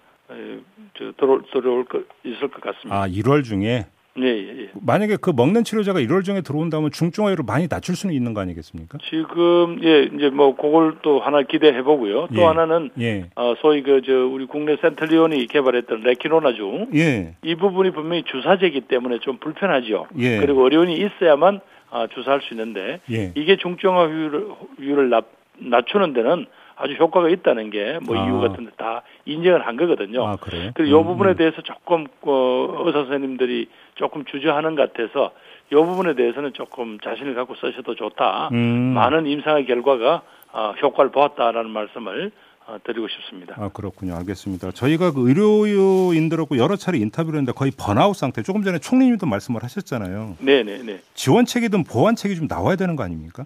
저 0.97 1.11
들어 1.17 1.41
들어올 1.51 1.85
거 1.85 2.01
있을 2.23 2.47
것 2.49 2.61
같습니다. 2.61 2.95
아, 3.01 3.07
1월 3.07 3.43
중에 3.43 3.85
네, 4.13 4.27
예, 4.27 4.63
예. 4.63 4.69
만약에 4.85 5.15
그 5.21 5.31
먹는 5.33 5.63
치료제가 5.63 5.99
1월 6.01 6.25
중에 6.25 6.41
들어온다면 6.41 6.91
중증화율을 6.91 7.45
많이 7.47 7.69
낮출 7.69 7.95
수는 7.95 8.13
있는 8.13 8.33
거 8.33 8.41
아니겠습니까? 8.41 8.97
지금 9.09 9.79
예 9.83 10.03
이제 10.13 10.29
뭐 10.29 10.53
그걸 10.57 10.97
또 11.01 11.21
하나 11.21 11.43
기대해 11.43 11.81
보고요. 11.81 12.27
또 12.35 12.41
예. 12.41 12.43
하나는 12.43 12.89
예. 12.99 13.29
어 13.35 13.53
소위 13.61 13.81
그 13.83 14.01
저 14.05 14.11
우리 14.13 14.47
국내 14.47 14.75
센트리온이 14.81 15.47
개발했던 15.47 16.01
레키노나중 16.01 16.87
예. 16.95 17.35
이 17.41 17.55
부분이 17.55 17.91
분명히 17.91 18.23
주사제이기 18.23 18.81
때문에 18.81 19.19
좀 19.19 19.37
불편하죠. 19.37 20.07
예. 20.17 20.39
그리고 20.39 20.65
어려움이 20.65 20.93
있어야만 20.93 21.61
아, 21.89 22.07
주사할 22.07 22.41
수 22.41 22.53
있는데 22.53 22.99
예. 23.11 23.31
이게 23.35 23.55
중증화율을 23.57 25.09
낮, 25.09 25.25
낮추는 25.57 26.13
데는 26.13 26.47
아주 26.81 26.93
효과가 26.95 27.29
있다는 27.29 27.69
게뭐 27.69 28.17
아. 28.17 28.25
이유 28.27 28.39
같은 28.41 28.65
데 28.65 28.71
다 28.77 29.03
인정을 29.25 29.67
한 29.67 29.77
거거든요. 29.77 30.25
아, 30.27 30.35
그래요? 30.37 30.71
그리고 30.73 30.97
이 30.97 30.99
음, 30.99 31.05
부분에 31.05 31.31
음. 31.31 31.35
대해서 31.37 31.61
조금 31.61 32.07
어, 32.21 32.83
의사 32.85 32.99
선생님들이 33.03 33.67
조금 33.95 34.25
주저하는 34.25 34.75
것 34.75 34.91
같아서 34.93 35.31
이 35.71 35.75
부분에 35.75 36.15
대해서는 36.15 36.53
조금 36.53 36.99
자신을 36.99 37.35
갖고 37.35 37.53
쓰셔도 37.55 37.95
좋다. 37.95 38.49
음. 38.53 38.93
많은 38.95 39.27
임상의 39.27 39.65
결과가 39.67 40.23
어, 40.53 40.73
효과를 40.81 41.11
보았다라는 41.11 41.69
말씀을 41.69 42.31
어, 42.67 42.77
드리고 42.83 43.07
싶습니다. 43.09 43.55
아 43.59 43.69
그렇군요. 43.73 44.15
알겠습니다. 44.15 44.71
저희가 44.71 45.11
그 45.11 45.27
의료인들하고 45.29 46.57
여러 46.57 46.75
차례 46.75 46.97
인터뷰를 46.97 47.37
했는데 47.39 47.51
거의 47.55 47.71
번아웃 47.77 48.15
상태. 48.15 48.41
조금 48.43 48.63
전에 48.63 48.79
총리님도 48.79 49.25
말씀을 49.27 49.63
하셨잖아요. 49.63 50.37
네네네. 50.39 50.99
지원책이든 51.13 51.83
보완책이 51.83 52.35
좀 52.35 52.47
나와야 52.47 52.75
되는 52.75 52.95
거 52.95 53.03
아닙니까? 53.03 53.45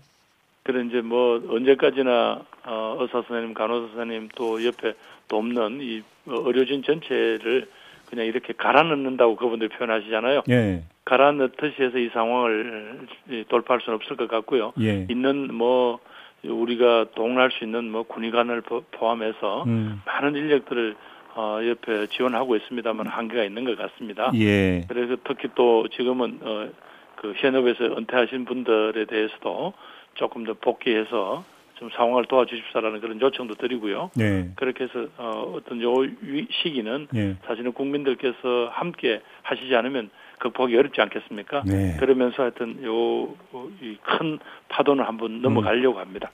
그래 0.65 0.83
이제 0.87 1.01
뭐 1.01 1.39
언제까지나 1.47 2.41
어, 2.65 2.97
의사 2.99 3.21
선생님, 3.21 3.53
간호사 3.53 3.95
선생님 3.95 4.29
또 4.35 4.63
옆에 4.65 4.93
돕는 5.27 5.79
이 5.81 6.01
의료진 6.25 6.81
전체를 6.81 7.67
그냥 8.09 8.25
이렇게 8.25 8.51
갈아 8.53 8.81
넣는다고 8.81 9.35
그분들 9.35 9.69
표현하시잖아요. 9.69 10.41
예. 10.49 10.83
갈아 11.05 11.31
넣듯이 11.33 11.75
해서 11.83 11.99
이 11.99 12.09
상황을 12.09 13.07
돌파할 13.47 13.79
수는 13.81 13.95
없을 13.97 14.15
것 14.15 14.27
같고요. 14.27 14.73
예. 14.81 15.05
있는 15.09 15.53
뭐 15.53 15.99
우리가 16.43 17.05
동원할 17.15 17.51
수 17.51 17.63
있는 17.63 17.91
뭐 17.91 18.01
군의관을 18.03 18.61
포- 18.61 18.83
포함해서 18.91 19.65
음. 19.67 20.01
많은 20.05 20.35
인력들을 20.35 20.95
어, 21.35 21.59
옆에 21.67 22.07
지원하고 22.07 22.55
있습니다만 22.55 23.05
한계가 23.07 23.43
있는 23.43 23.65
것 23.65 23.77
같습니다. 23.77 24.31
예. 24.35 24.83
그래서 24.87 25.15
특히 25.25 25.47
또 25.53 25.87
지금은 25.89 26.39
어, 26.41 26.69
그 27.17 27.33
현업에서 27.37 27.83
은퇴하신 27.85 28.45
분들에 28.45 29.05
대해서도 29.05 29.73
조금 30.15 30.43
더 30.45 30.53
복귀해서 30.53 31.43
좀 31.75 31.89
상황을 31.95 32.25
도와주십사라는 32.25 33.01
그런 33.01 33.19
요청도 33.21 33.55
드리고요. 33.55 34.09
예. 34.19 34.49
그렇게 34.55 34.85
해서 34.85 35.07
어, 35.17 35.53
어떤 35.57 35.81
요 35.81 35.91
위- 36.21 36.47
시기는 36.49 37.07
예. 37.15 37.35
사실은 37.45 37.73
국민들께서 37.73 38.69
함께 38.71 39.21
하시지 39.43 39.75
않으면 39.75 40.09
극복이 40.39 40.75
어렵지 40.77 41.01
않겠습니까? 41.01 41.63
네. 41.65 41.97
그러면서 41.99 42.43
하여튼 42.43 42.81
요큰 42.83 44.39
파도는 44.69 45.03
한번 45.03 45.41
넘어가려고 45.41 45.99
합니다. 45.99 46.31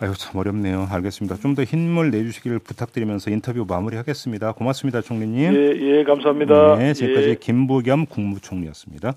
아유 0.00 0.12
참 0.16 0.36
어렵네요. 0.40 0.88
알겠습니다. 0.90 1.36
좀 1.36 1.54
더 1.54 1.62
힘을 1.62 2.10
내주시기를 2.10 2.58
부탁드리면서 2.60 3.30
인터뷰 3.30 3.64
마무리하겠습니다. 3.68 4.52
고맙습니다, 4.52 5.00
총리님. 5.00 5.54
예, 5.54 5.98
예, 5.98 6.02
감사합니다. 6.04 6.76
네, 6.78 6.92
지금까지 6.92 7.28
예. 7.28 7.34
김부겸 7.36 8.06
국무총리였습니다. 8.06 9.14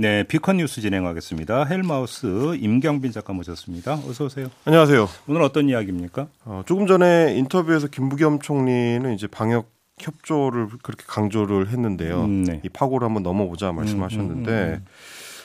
네, 0.00 0.22
비컨 0.22 0.58
뉴스 0.58 0.80
진행하겠습니다. 0.80 1.64
헬마우스 1.64 2.54
임경빈 2.54 3.10
작가 3.10 3.32
모셨습니다. 3.32 3.94
어서 4.08 4.26
오세요. 4.26 4.46
안녕하세요. 4.64 5.08
오늘 5.26 5.42
어떤 5.42 5.68
이야기입니까? 5.68 6.28
어, 6.44 6.62
조금 6.66 6.86
전에 6.86 7.34
인터뷰에서 7.36 7.88
김부겸 7.88 8.38
총리는 8.38 9.12
이제 9.12 9.26
방역 9.26 9.72
협조를 9.98 10.68
그렇게 10.84 11.02
강조를 11.04 11.70
했는데요. 11.70 12.22
음, 12.26 12.44
네. 12.44 12.60
이 12.62 12.68
파고를 12.68 13.06
한번 13.06 13.24
넘어보자 13.24 13.72
말씀하셨는데 13.72 14.50
음, 14.52 14.56
음, 14.56 14.72
음. 14.74 14.84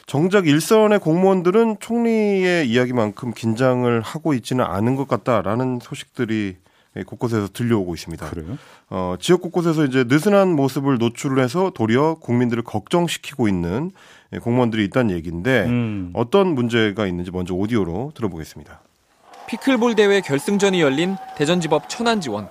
정작 0.06 0.46
일선의 0.46 1.00
공무원들은 1.00 1.78
총리의 1.80 2.70
이야기만큼 2.70 3.34
긴장을 3.34 4.02
하고 4.02 4.36
있지는 4.36 4.64
않은 4.66 4.96
것 4.96 5.08
같다라는 5.08 5.80
소식들이 5.82 6.58
곳곳에서 7.02 7.48
들려오고 7.52 7.96
있습니다. 7.96 8.30
그래요? 8.30 8.58
어, 8.90 9.16
지역 9.20 9.42
곳곳에서 9.42 9.86
이제 9.86 10.04
느슨한 10.08 10.56
모습을 10.56 11.00
노출해서 11.00 11.72
도리어 11.72 12.18
국민들을 12.22 12.62
걱정시키고 12.64 13.48
있는 13.48 13.92
예, 14.34 14.38
공무원들이 14.38 14.86
있다는 14.86 15.16
얘기인데 15.16 15.66
음. 15.66 16.12
어떤 16.14 16.54
문제가 16.54 17.08
있는지 17.08 17.32
먼저 17.32 17.56
오디오로 17.56 18.12
들어보겠습니다. 18.16 18.82
피클볼 19.48 19.96
대회 19.96 20.22
결승전이 20.22 20.82
열린 20.82 21.16
대전지법 21.36 21.90
천안지원. 21.90 22.48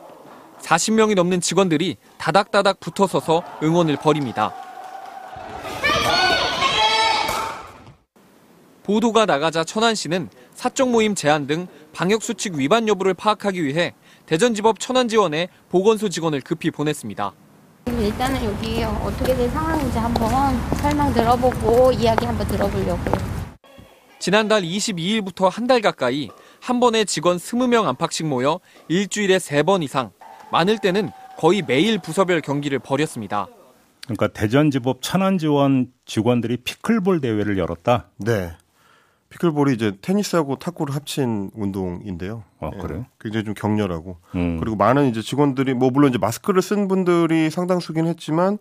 40명이 0.61 1.15
넘는 1.15 1.41
직원들이 1.41 1.97
다닥다닥 2.19 2.81
붙어서서 2.81 3.43
응원을 3.63 3.97
벌입니다. 3.97 4.53
보도가 8.83 9.27
나가자 9.27 9.65
천안시는 9.65 10.29
사적 10.55 10.91
모임 10.91 11.15
제한 11.15 11.47
등 11.47 11.67
방역수칙 11.93 12.55
위반 12.55 12.89
여부를 12.89 13.15
파악하기 13.15 13.65
위해 13.65 13.95
대전지법 14.33 14.81
천안지원에 14.81 15.49
보건소 15.69 16.09
직원을 16.09 16.41
급히 16.41 16.71
보냈습니다. 16.71 17.35
일단은 18.01 18.43
여기 18.47 18.83
어떻게 18.83 19.37
된 19.37 19.51
상황인지 19.51 19.99
한번 19.99 20.57
설명 20.79 21.13
들어보고 21.13 21.93
이야기 21.93 22.25
한번 22.25 22.47
들어보려고요. 22.49 23.15
지난달 24.19 24.63
22일부터 24.63 25.51
한 25.51 25.67
달 25.67 25.83
가까이 25.83 26.31
한 26.63 26.81
번에 26.81 27.05
직원 27.05 27.37
20명 27.37 27.85
안팎씩 27.89 28.27
모여 28.27 28.61
일주일에 28.89 29.37
3번 29.37 29.83
이상, 29.83 30.13
많을 30.51 30.79
때는 30.79 31.11
거의 31.37 31.61
매일 31.61 31.99
부서별 31.99 32.41
경기를 32.41 32.79
벌였습니다. 32.79 33.49
그러니까 34.05 34.29
대전지법 34.29 35.03
천안지원 35.03 35.89
직원들이 36.07 36.57
피클볼 36.65 37.21
대회를 37.21 37.59
열었다. 37.59 38.09
네. 38.17 38.53
피클볼이 39.33 39.73
이제 39.75 39.93
테니스하고 40.03 40.57
탁구를 40.57 40.95
합친 40.95 41.51
운동인데요. 41.55 42.45
어, 42.61 42.71
예, 42.75 42.79
그래요? 42.79 43.07
굉장히 43.19 43.45
좀 43.45 43.55
격렬하고 43.55 44.19
음. 44.35 44.61
그리고 44.61 44.77
많은 44.77 45.09
이제 45.09 45.23
직원들이 45.23 45.75
뭐 45.75 45.91
물론 45.91 46.11
이제 46.11 46.19
마스크를 46.19 46.61
쓴 46.61 46.87
분들이 46.87 47.49
상당수긴 47.51 48.07
했지만 48.07 48.59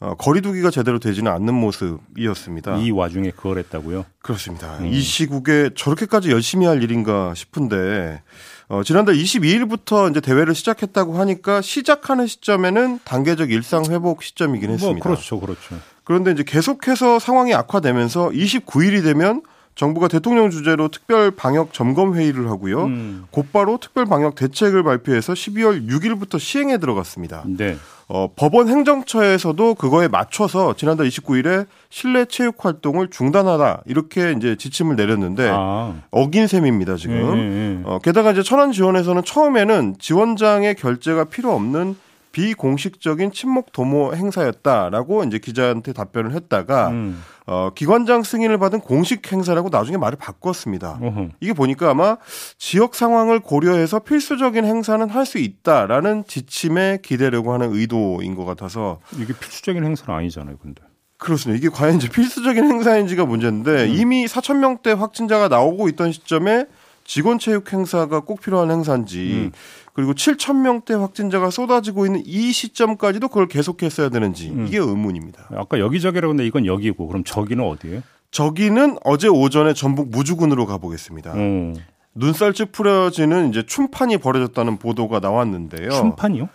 어, 0.00 0.14
거리두기가 0.14 0.70
제대로 0.70 0.98
되지는 0.98 1.30
않는 1.30 1.54
모습이었습니다. 1.54 2.78
이 2.78 2.90
와중에 2.90 3.30
그걸 3.30 3.58
했다고요? 3.58 4.06
그렇습니다. 4.22 4.78
음. 4.78 4.86
이 4.86 5.00
시국에 5.00 5.70
저렇게까지 5.74 6.30
열심히 6.30 6.66
할 6.66 6.82
일인가 6.82 7.34
싶은데 7.34 8.22
어, 8.68 8.82
지난달 8.82 9.14
22일부터 9.16 10.10
이제 10.10 10.20
대회를 10.20 10.54
시작했다고 10.54 11.18
하니까 11.18 11.60
시작하는 11.60 12.26
시점에는 12.26 13.00
단계적 13.04 13.50
일상 13.50 13.84
회복 13.90 14.22
시점이긴 14.22 14.68
뭐 14.68 14.74
했습니다. 14.74 15.08
그렇죠, 15.08 15.38
그렇죠. 15.38 15.76
그런데 16.02 16.32
이제 16.32 16.44
계속해서 16.44 17.18
상황이 17.18 17.54
악화되면서 17.54 18.30
29일이 18.30 19.02
되면 19.02 19.42
정부가 19.74 20.08
대통령 20.08 20.50
주재로 20.50 20.88
특별 20.88 21.30
방역 21.32 21.72
점검 21.72 22.14
회의를 22.14 22.48
하고요. 22.48 22.84
음. 22.84 23.24
곧바로 23.30 23.78
특별 23.78 24.04
방역 24.04 24.36
대책을 24.36 24.82
발표해서 24.84 25.32
12월 25.32 25.88
6일부터 25.88 26.38
시행에 26.38 26.78
들어갔습니다. 26.78 27.42
네. 27.46 27.76
어, 28.06 28.28
법원 28.36 28.68
행정처에서도 28.68 29.74
그거에 29.74 30.08
맞춰서 30.08 30.74
지난달 30.76 31.08
29일에 31.08 31.66
실내 31.88 32.26
체육 32.26 32.64
활동을 32.64 33.08
중단하라 33.08 33.80
이렇게 33.86 34.32
이제 34.32 34.56
지침을 34.56 34.94
내렸는데 34.94 35.50
아. 35.52 35.94
어긴 36.10 36.46
셈입니다 36.46 36.96
지금. 36.96 37.16
예, 37.16 37.40
예, 37.40 37.78
예. 37.78 37.80
어, 37.84 37.98
게다가 38.02 38.32
이제 38.32 38.42
천안 38.42 38.72
지원에서는 38.72 39.24
처음에는 39.24 39.96
지원장의 39.98 40.74
결재가 40.76 41.24
필요 41.24 41.52
없는 41.54 41.96
비공식적인 42.34 43.30
친목 43.32 43.72
도모 43.72 44.14
행사였다라고 44.14 45.22
이제 45.24 45.38
기자한테 45.38 45.92
답변을 45.92 46.32
했다가 46.32 46.88
음. 46.88 47.22
어, 47.46 47.70
기관장 47.74 48.22
승인을 48.24 48.58
받은 48.58 48.80
공식 48.80 49.30
행사라고 49.32 49.68
나중에 49.68 49.96
말을 49.96 50.18
바꿨습니다. 50.18 50.98
어허. 51.00 51.28
이게 51.40 51.52
보니까 51.52 51.90
아마 51.90 52.16
지역 52.58 52.94
상황을 52.94 53.38
고려해서 53.40 54.00
필수적인 54.00 54.64
행사는 54.64 55.08
할 55.10 55.24
수 55.24 55.38
있다라는 55.38 56.24
지침에 56.26 56.98
기대려고 57.02 57.54
하는 57.54 57.72
의도인 57.72 58.34
것 58.34 58.44
같아서 58.44 59.00
이게 59.14 59.32
필수적인 59.32 59.82
행사는 59.82 60.12
아니잖아요, 60.14 60.58
근데. 60.58 60.82
그렇습니다. 61.16 61.56
이게 61.58 61.74
과연 61.74 61.96
이제 61.96 62.10
필수적인 62.10 62.62
행사인지가 62.62 63.24
문제인데 63.24 63.84
음. 63.84 63.94
이미 63.94 64.26
4천 64.26 64.58
명대 64.58 64.92
확진자가 64.92 65.48
나오고 65.48 65.88
있던 65.90 66.12
시점에 66.12 66.66
직원 67.04 67.38
체육 67.38 67.72
행사가 67.72 68.20
꼭 68.20 68.40
필요한 68.40 68.70
행사인지 68.70 69.32
음. 69.46 69.52
그리고 69.92 70.12
7천 70.12 70.56
명대 70.56 70.94
확진자가 70.94 71.50
쏟아지고 71.50 72.06
있는 72.06 72.22
이 72.24 72.52
시점까지도 72.52 73.28
그걸 73.28 73.46
계속했어야 73.46 74.08
되는지 74.08 74.50
음. 74.50 74.66
이게 74.66 74.78
의문입니다. 74.78 75.48
아까 75.54 75.78
여기저기라고 75.78 76.32
근데 76.32 76.46
이건 76.46 76.66
여기고 76.66 77.06
그럼 77.08 77.22
저기는 77.24 77.64
어디예요? 77.64 78.02
저기는 78.30 78.98
어제 79.04 79.28
오전에 79.28 79.74
전북 79.74 80.10
무주군으로 80.10 80.66
가보겠습니다. 80.66 81.32
어. 81.36 81.74
눈살집 82.16 82.72
풀어지는 82.72 83.50
이제 83.50 83.64
춤판이 83.64 84.18
벌어졌다는 84.18 84.78
보도가 84.78 85.20
나왔는데요. 85.20 85.90
춤판이요? 85.90 86.48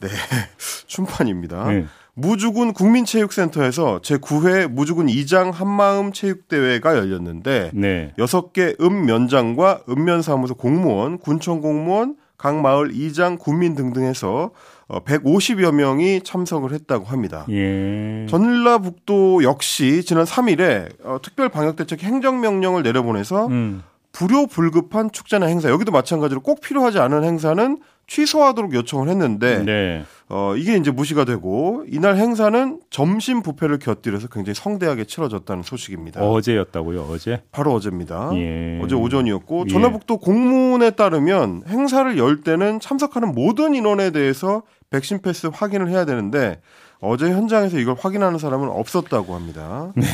춤판입니다. 0.86 1.64
네. 1.68 1.86
무주군 2.14 2.72
국민체육센터에서 2.72 4.00
제9회 4.00 4.68
무주군 4.68 5.06
2장 5.06 5.52
한마음 5.52 6.12
체육대회가 6.12 6.96
열렸는데 6.96 7.72
네. 7.74 8.12
6개 8.18 8.80
읍면장과 8.80 9.82
읍면사무소 9.88 10.54
공무원, 10.54 11.18
군청 11.18 11.60
공무원, 11.60 12.16
각 12.36 12.60
마을 12.60 12.94
이장, 12.94 13.38
군민 13.38 13.74
등등 13.74 14.04
해서 14.04 14.50
150여 14.88 15.72
명이 15.72 16.20
참석을 16.22 16.72
했다고 16.72 17.06
합니다. 17.06 17.46
예. 17.48 18.26
전라북도 18.28 19.42
역시 19.42 20.04
지난 20.04 20.24
3일에 20.24 20.88
어, 21.04 21.18
특별 21.22 21.48
방역 21.48 21.76
대책 21.76 22.02
행정 22.02 22.40
명령을 22.40 22.82
내려보내서 22.82 23.46
음. 23.46 23.82
불효 24.12 24.46
불급한 24.46 25.10
축제나 25.10 25.46
행사 25.46 25.68
여기도 25.70 25.90
마찬가지로 25.90 26.40
꼭 26.40 26.60
필요하지 26.60 26.98
않은 27.00 27.24
행사는 27.24 27.78
취소하도록 28.06 28.74
요청을 28.74 29.08
했는데 29.08 29.62
네. 29.64 30.04
어, 30.28 30.54
이게 30.56 30.76
이제 30.76 30.90
무시가 30.90 31.24
되고 31.24 31.84
이날 31.88 32.16
행사는 32.16 32.80
점심 32.90 33.42
부페를 33.42 33.78
곁들여서 33.78 34.28
굉장히 34.28 34.54
성대하게 34.54 35.04
치러졌다는 35.04 35.62
소식입니다. 35.62 36.22
어제였다고요. 36.22 37.02
어제. 37.10 37.42
바로 37.52 37.72
어제입니다. 37.74 38.30
예. 38.34 38.80
어제 38.82 38.94
오전이었고 38.94 39.64
예. 39.68 39.72
전라북도 39.72 40.18
공문에 40.18 40.90
따르면 40.90 41.64
행사를 41.68 42.16
열 42.18 42.40
때는 42.42 42.80
참석하는 42.80 43.32
모든 43.32 43.74
인원에 43.74 44.10
대해서 44.10 44.62
백신 44.90 45.20
패스 45.22 45.48
확인을 45.52 45.88
해야 45.88 46.04
되는데 46.04 46.60
어제 47.00 47.30
현장에서 47.30 47.78
이걸 47.78 47.96
확인하는 47.98 48.38
사람은 48.38 48.68
없었다고 48.68 49.34
합니다. 49.34 49.92
네. 49.94 50.06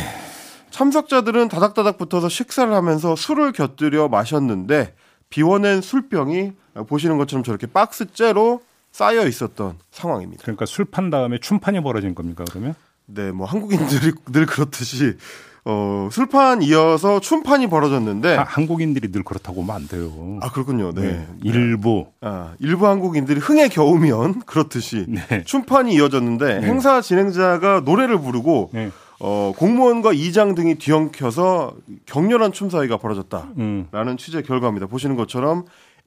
참석자들은 0.70 1.48
다닥다닥 1.48 1.98
붙어서 1.98 2.28
식사를 2.28 2.72
하면서 2.72 3.14
술을 3.14 3.52
곁들여 3.52 4.08
마셨는데 4.08 4.94
비워낸 5.28 5.80
술병이 5.80 6.52
보시는 6.86 7.18
것처럼 7.18 7.42
저렇게 7.42 7.66
박스째로 7.66 8.62
쌓여 8.92 9.26
있었던 9.26 9.76
상황입니다. 9.92 10.42
그러니까 10.42 10.66
술 10.66 10.84
판 10.84 11.10
다음에 11.10 11.38
춤판이 11.38 11.80
벌어진 11.82 12.14
겁니까 12.14 12.44
그러면? 12.50 12.74
네, 13.06 13.30
뭐 13.32 13.46
한국인들이 13.46 14.12
늘 14.32 14.46
그렇듯이 14.46 15.16
어, 15.64 16.08
술판 16.10 16.62
이어서 16.62 17.20
춤판이 17.20 17.66
벌어졌는데 17.68 18.34
하- 18.34 18.44
한국인들이 18.44 19.12
늘 19.12 19.22
그렇다고 19.22 19.62
하면 19.62 19.76
안 19.76 19.86
돼요. 19.88 20.38
아 20.40 20.50
그렇군요. 20.50 20.92
네. 20.92 21.02
네. 21.02 21.26
일부. 21.44 22.06
아, 22.22 22.54
일부 22.60 22.86
한국인들이 22.88 23.38
흥에 23.40 23.68
겨우면 23.68 24.40
그렇듯이 24.46 25.04
네. 25.28 25.44
춤판이 25.44 25.92
이어졌는데 25.94 26.62
행사 26.62 27.00
진행자가 27.02 27.82
노래를 27.84 28.18
부르고 28.20 28.70
네. 28.72 28.90
어, 29.22 29.52
공무원과 29.58 30.14
이장 30.14 30.54
등이 30.54 30.76
뒤엉켜서 30.76 31.76
격렬한 32.06 32.52
춤 32.52 32.70
사이가 32.70 32.96
벌어졌다라는 32.96 33.52
음. 33.58 34.16
취재 34.18 34.40
결과입니다. 34.40 34.86
보시는 34.86 35.14
것처럼 35.16 35.64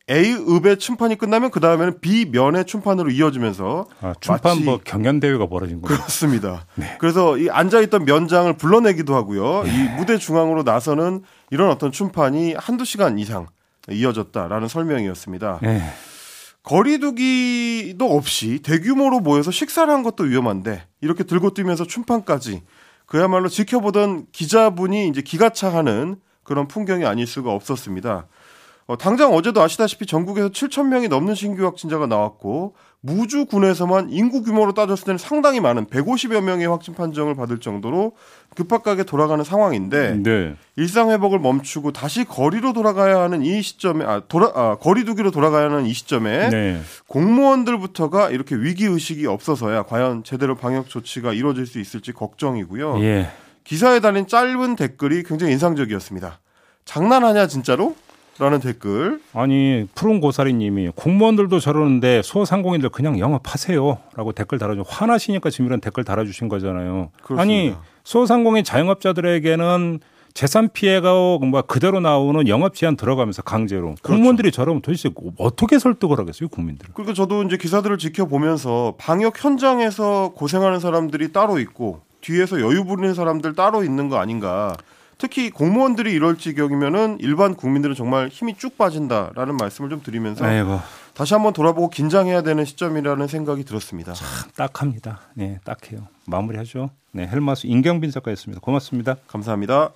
A읍의 0.10 0.80
춤판이 0.80 1.18
끝나면 1.18 1.50
그 1.50 1.62
다음에는 1.62 2.02
B면의 2.02 2.66
춤판으로 2.66 3.10
이어지면서 3.12 3.86
아, 4.02 4.14
춤판 4.20 4.66
뭐 4.66 4.80
경연 4.84 5.22
대회가 5.22 5.48
벌어진 5.48 5.82
거예요. 5.82 5.98
그렇습니다. 5.98 6.66
네. 6.76 6.98
그래서 7.00 7.38
이 7.38 7.50
앉아 7.50 7.80
있던 7.82 8.04
면장을 8.04 8.52
불러내기도 8.58 9.16
하고요. 9.16 9.64
이 9.66 9.98
무대 9.98 10.18
중앙으로 10.18 10.64
나서는 10.64 11.24
이런 11.52 11.70
어떤 11.70 11.92
춤판이 11.92 12.56
한두 12.58 12.84
시간 12.84 13.18
이상 13.18 13.48
이어졌다라는 13.90 14.68
설명이었습니다. 14.68 15.60
네. 15.62 15.82
거리두기도 16.64 18.06
없이 18.16 18.60
대규모로 18.60 19.22
모여서 19.22 19.52
식사를 19.52 19.92
한 19.92 20.04
것도 20.04 20.26
위험한데 20.26 20.84
이렇게 21.02 21.24
들고 21.24 21.54
뛰면서 21.54 21.86
춤판까지 21.86 22.62
그야말로 23.06 23.48
지켜보던 23.50 24.28
기자분이 24.32 25.08
이제 25.08 25.22
기가 25.22 25.50
차하는 25.50 26.18
그런 26.44 26.68
풍경이 26.68 27.06
아닐 27.06 27.26
수가 27.26 27.52
없었습니다. 27.52 28.28
어, 28.86 28.98
당장 28.98 29.34
어제도 29.34 29.62
아시다시피 29.62 30.06
전국에서 30.06 30.50
7천 30.50 30.88
명이 30.88 31.08
넘는 31.08 31.36
신규 31.36 31.66
확진자가 31.66 32.06
나왔고 32.06 32.76
무주군에서만 33.00 34.10
인구 34.12 34.44
규모로 34.44 34.74
따졌을 34.74 35.06
때는 35.06 35.18
상당히 35.18 35.60
많은 35.60 35.88
150여 35.88 36.42
명의 36.42 36.68
확진 36.68 36.94
판정을 36.94 37.36
받을 37.36 37.60
정도로 37.60 38.14
급박하게 38.56 39.04
돌아가는 39.04 39.44
상황인데 39.44 40.22
네. 40.24 40.56
일상 40.78 41.12
회복을 41.12 41.40
멈추고 41.40 41.92
다시 41.92 42.24
거리로 42.24 42.72
돌아가야 42.72 43.20
하는 43.20 43.42
이 43.44 43.62
시점에 43.62 44.06
아 44.06 44.22
돌아 44.28 44.52
아, 44.56 44.78
거리두기로 44.80 45.32
돌아가야 45.32 45.66
하는 45.66 45.86
이 45.86 45.94
시점에 45.94 46.50
네. 46.50 46.82
공무원들부터가 47.08 48.30
이렇게 48.30 48.56
위기 48.56 48.86
의식이 48.86 49.28
없어서야 49.28 49.84
과연 49.84 50.24
제대로 50.24 50.56
방역 50.56 50.90
조치가 50.90 51.34
이루어질 51.34 51.66
수 51.66 51.80
있을지 51.80 52.14
걱정이고요. 52.14 53.02
예. 53.02 53.30
기사에 53.66 54.00
달린 54.00 54.28
짧은 54.28 54.76
댓글이 54.76 55.24
굉장히 55.24 55.54
인상적이었습니다. 55.54 56.40
장난하냐 56.86 57.48
진짜로? 57.48 57.96
라는 58.40 58.60
댓글. 58.60 59.20
아니 59.34 59.88
푸른 59.94 60.20
고사리 60.20 60.54
님이 60.54 60.90
공무원들도 60.96 61.60
저러는데 61.60 62.22
소상공인들 62.24 62.90
그냥 62.90 63.20
영업하세요 63.20 63.98
라고 64.16 64.32
댓글 64.32 64.58
달아주 64.58 64.84
화나시니까 64.88 65.50
지금 65.52 65.68
이런 65.68 65.80
댓글 65.80 66.04
달아주신 66.04 66.50
거잖아요. 66.50 67.12
그렇습니다. 67.22 67.42
아니 67.42 67.76
소상공인 68.04 68.64
자영업자들에게는 68.64 70.00
재산 70.34 70.70
피해가 70.70 71.12
뭐 71.14 71.62
그대로 71.62 72.00
나오는 72.00 72.48
영업 72.48 72.74
제한 72.74 72.98
들어가면서 72.98 73.44
강제로 73.44 73.90
그렇죠. 74.02 74.02
공무원들이 74.02 74.52
저러면 74.52 74.82
도대체 74.82 75.12
어떻게 75.38 75.78
설득을 75.78 76.18
하겠어요 76.18 76.50
국민들? 76.50 76.88
그러니까 76.94 77.14
저도 77.14 77.44
이제 77.44 77.56
기사들을 77.56 78.00
지켜보면서 78.00 78.96
방역 78.98 79.44
현장에서 79.44 80.32
고생하는 80.36 80.80
사람들이 80.80 81.32
따로 81.32 81.60
있고 81.60 82.02
뒤에서 82.22 82.62
여유 82.62 82.84
부리는 82.84 83.14
사람들 83.14 83.54
따로 83.54 83.84
있는 83.84 84.10
거 84.10 84.18
아닌가. 84.18 84.76
특히 85.18 85.50
공무원들이 85.50 86.12
이럴 86.12 86.38
지경이면은 86.38 87.18
일반 87.20 87.56
국민들은 87.56 87.96
정말 87.96 88.30
힘이 88.30 88.56
쭉 88.58 88.78
빠진다라는 88.78 89.58
말씀을 89.58 89.90
좀 89.90 90.02
드리면서 90.02 90.46
아이고 90.46 90.80
다시 91.14 91.34
한번 91.34 91.54
돌아보고 91.54 91.90
긴장해야 91.90 92.42
되는 92.42 92.66
시점이라는 92.66 93.28
생각이 93.28 93.64
들었습니다. 93.64 94.14
딱합니다. 94.56 95.22
네, 95.36 95.60
딱해요. 95.64 96.08
마무리하죠. 96.26 96.90
네, 97.12 97.28
헬마스 97.28 97.68
임경빈 97.68 98.12
작가였습니다. 98.12 98.60
고맙습니다. 98.62 99.16
감사합니다. 99.28 99.92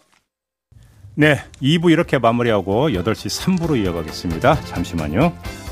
네, 1.16 1.44
2부 1.62 1.92
이렇게 1.92 2.20
마무리하고 2.20 2.90
8시 2.90 3.58
3부로 3.58 3.76
이어가겠습니다. 3.84 4.62
잠시만요. 4.66 5.67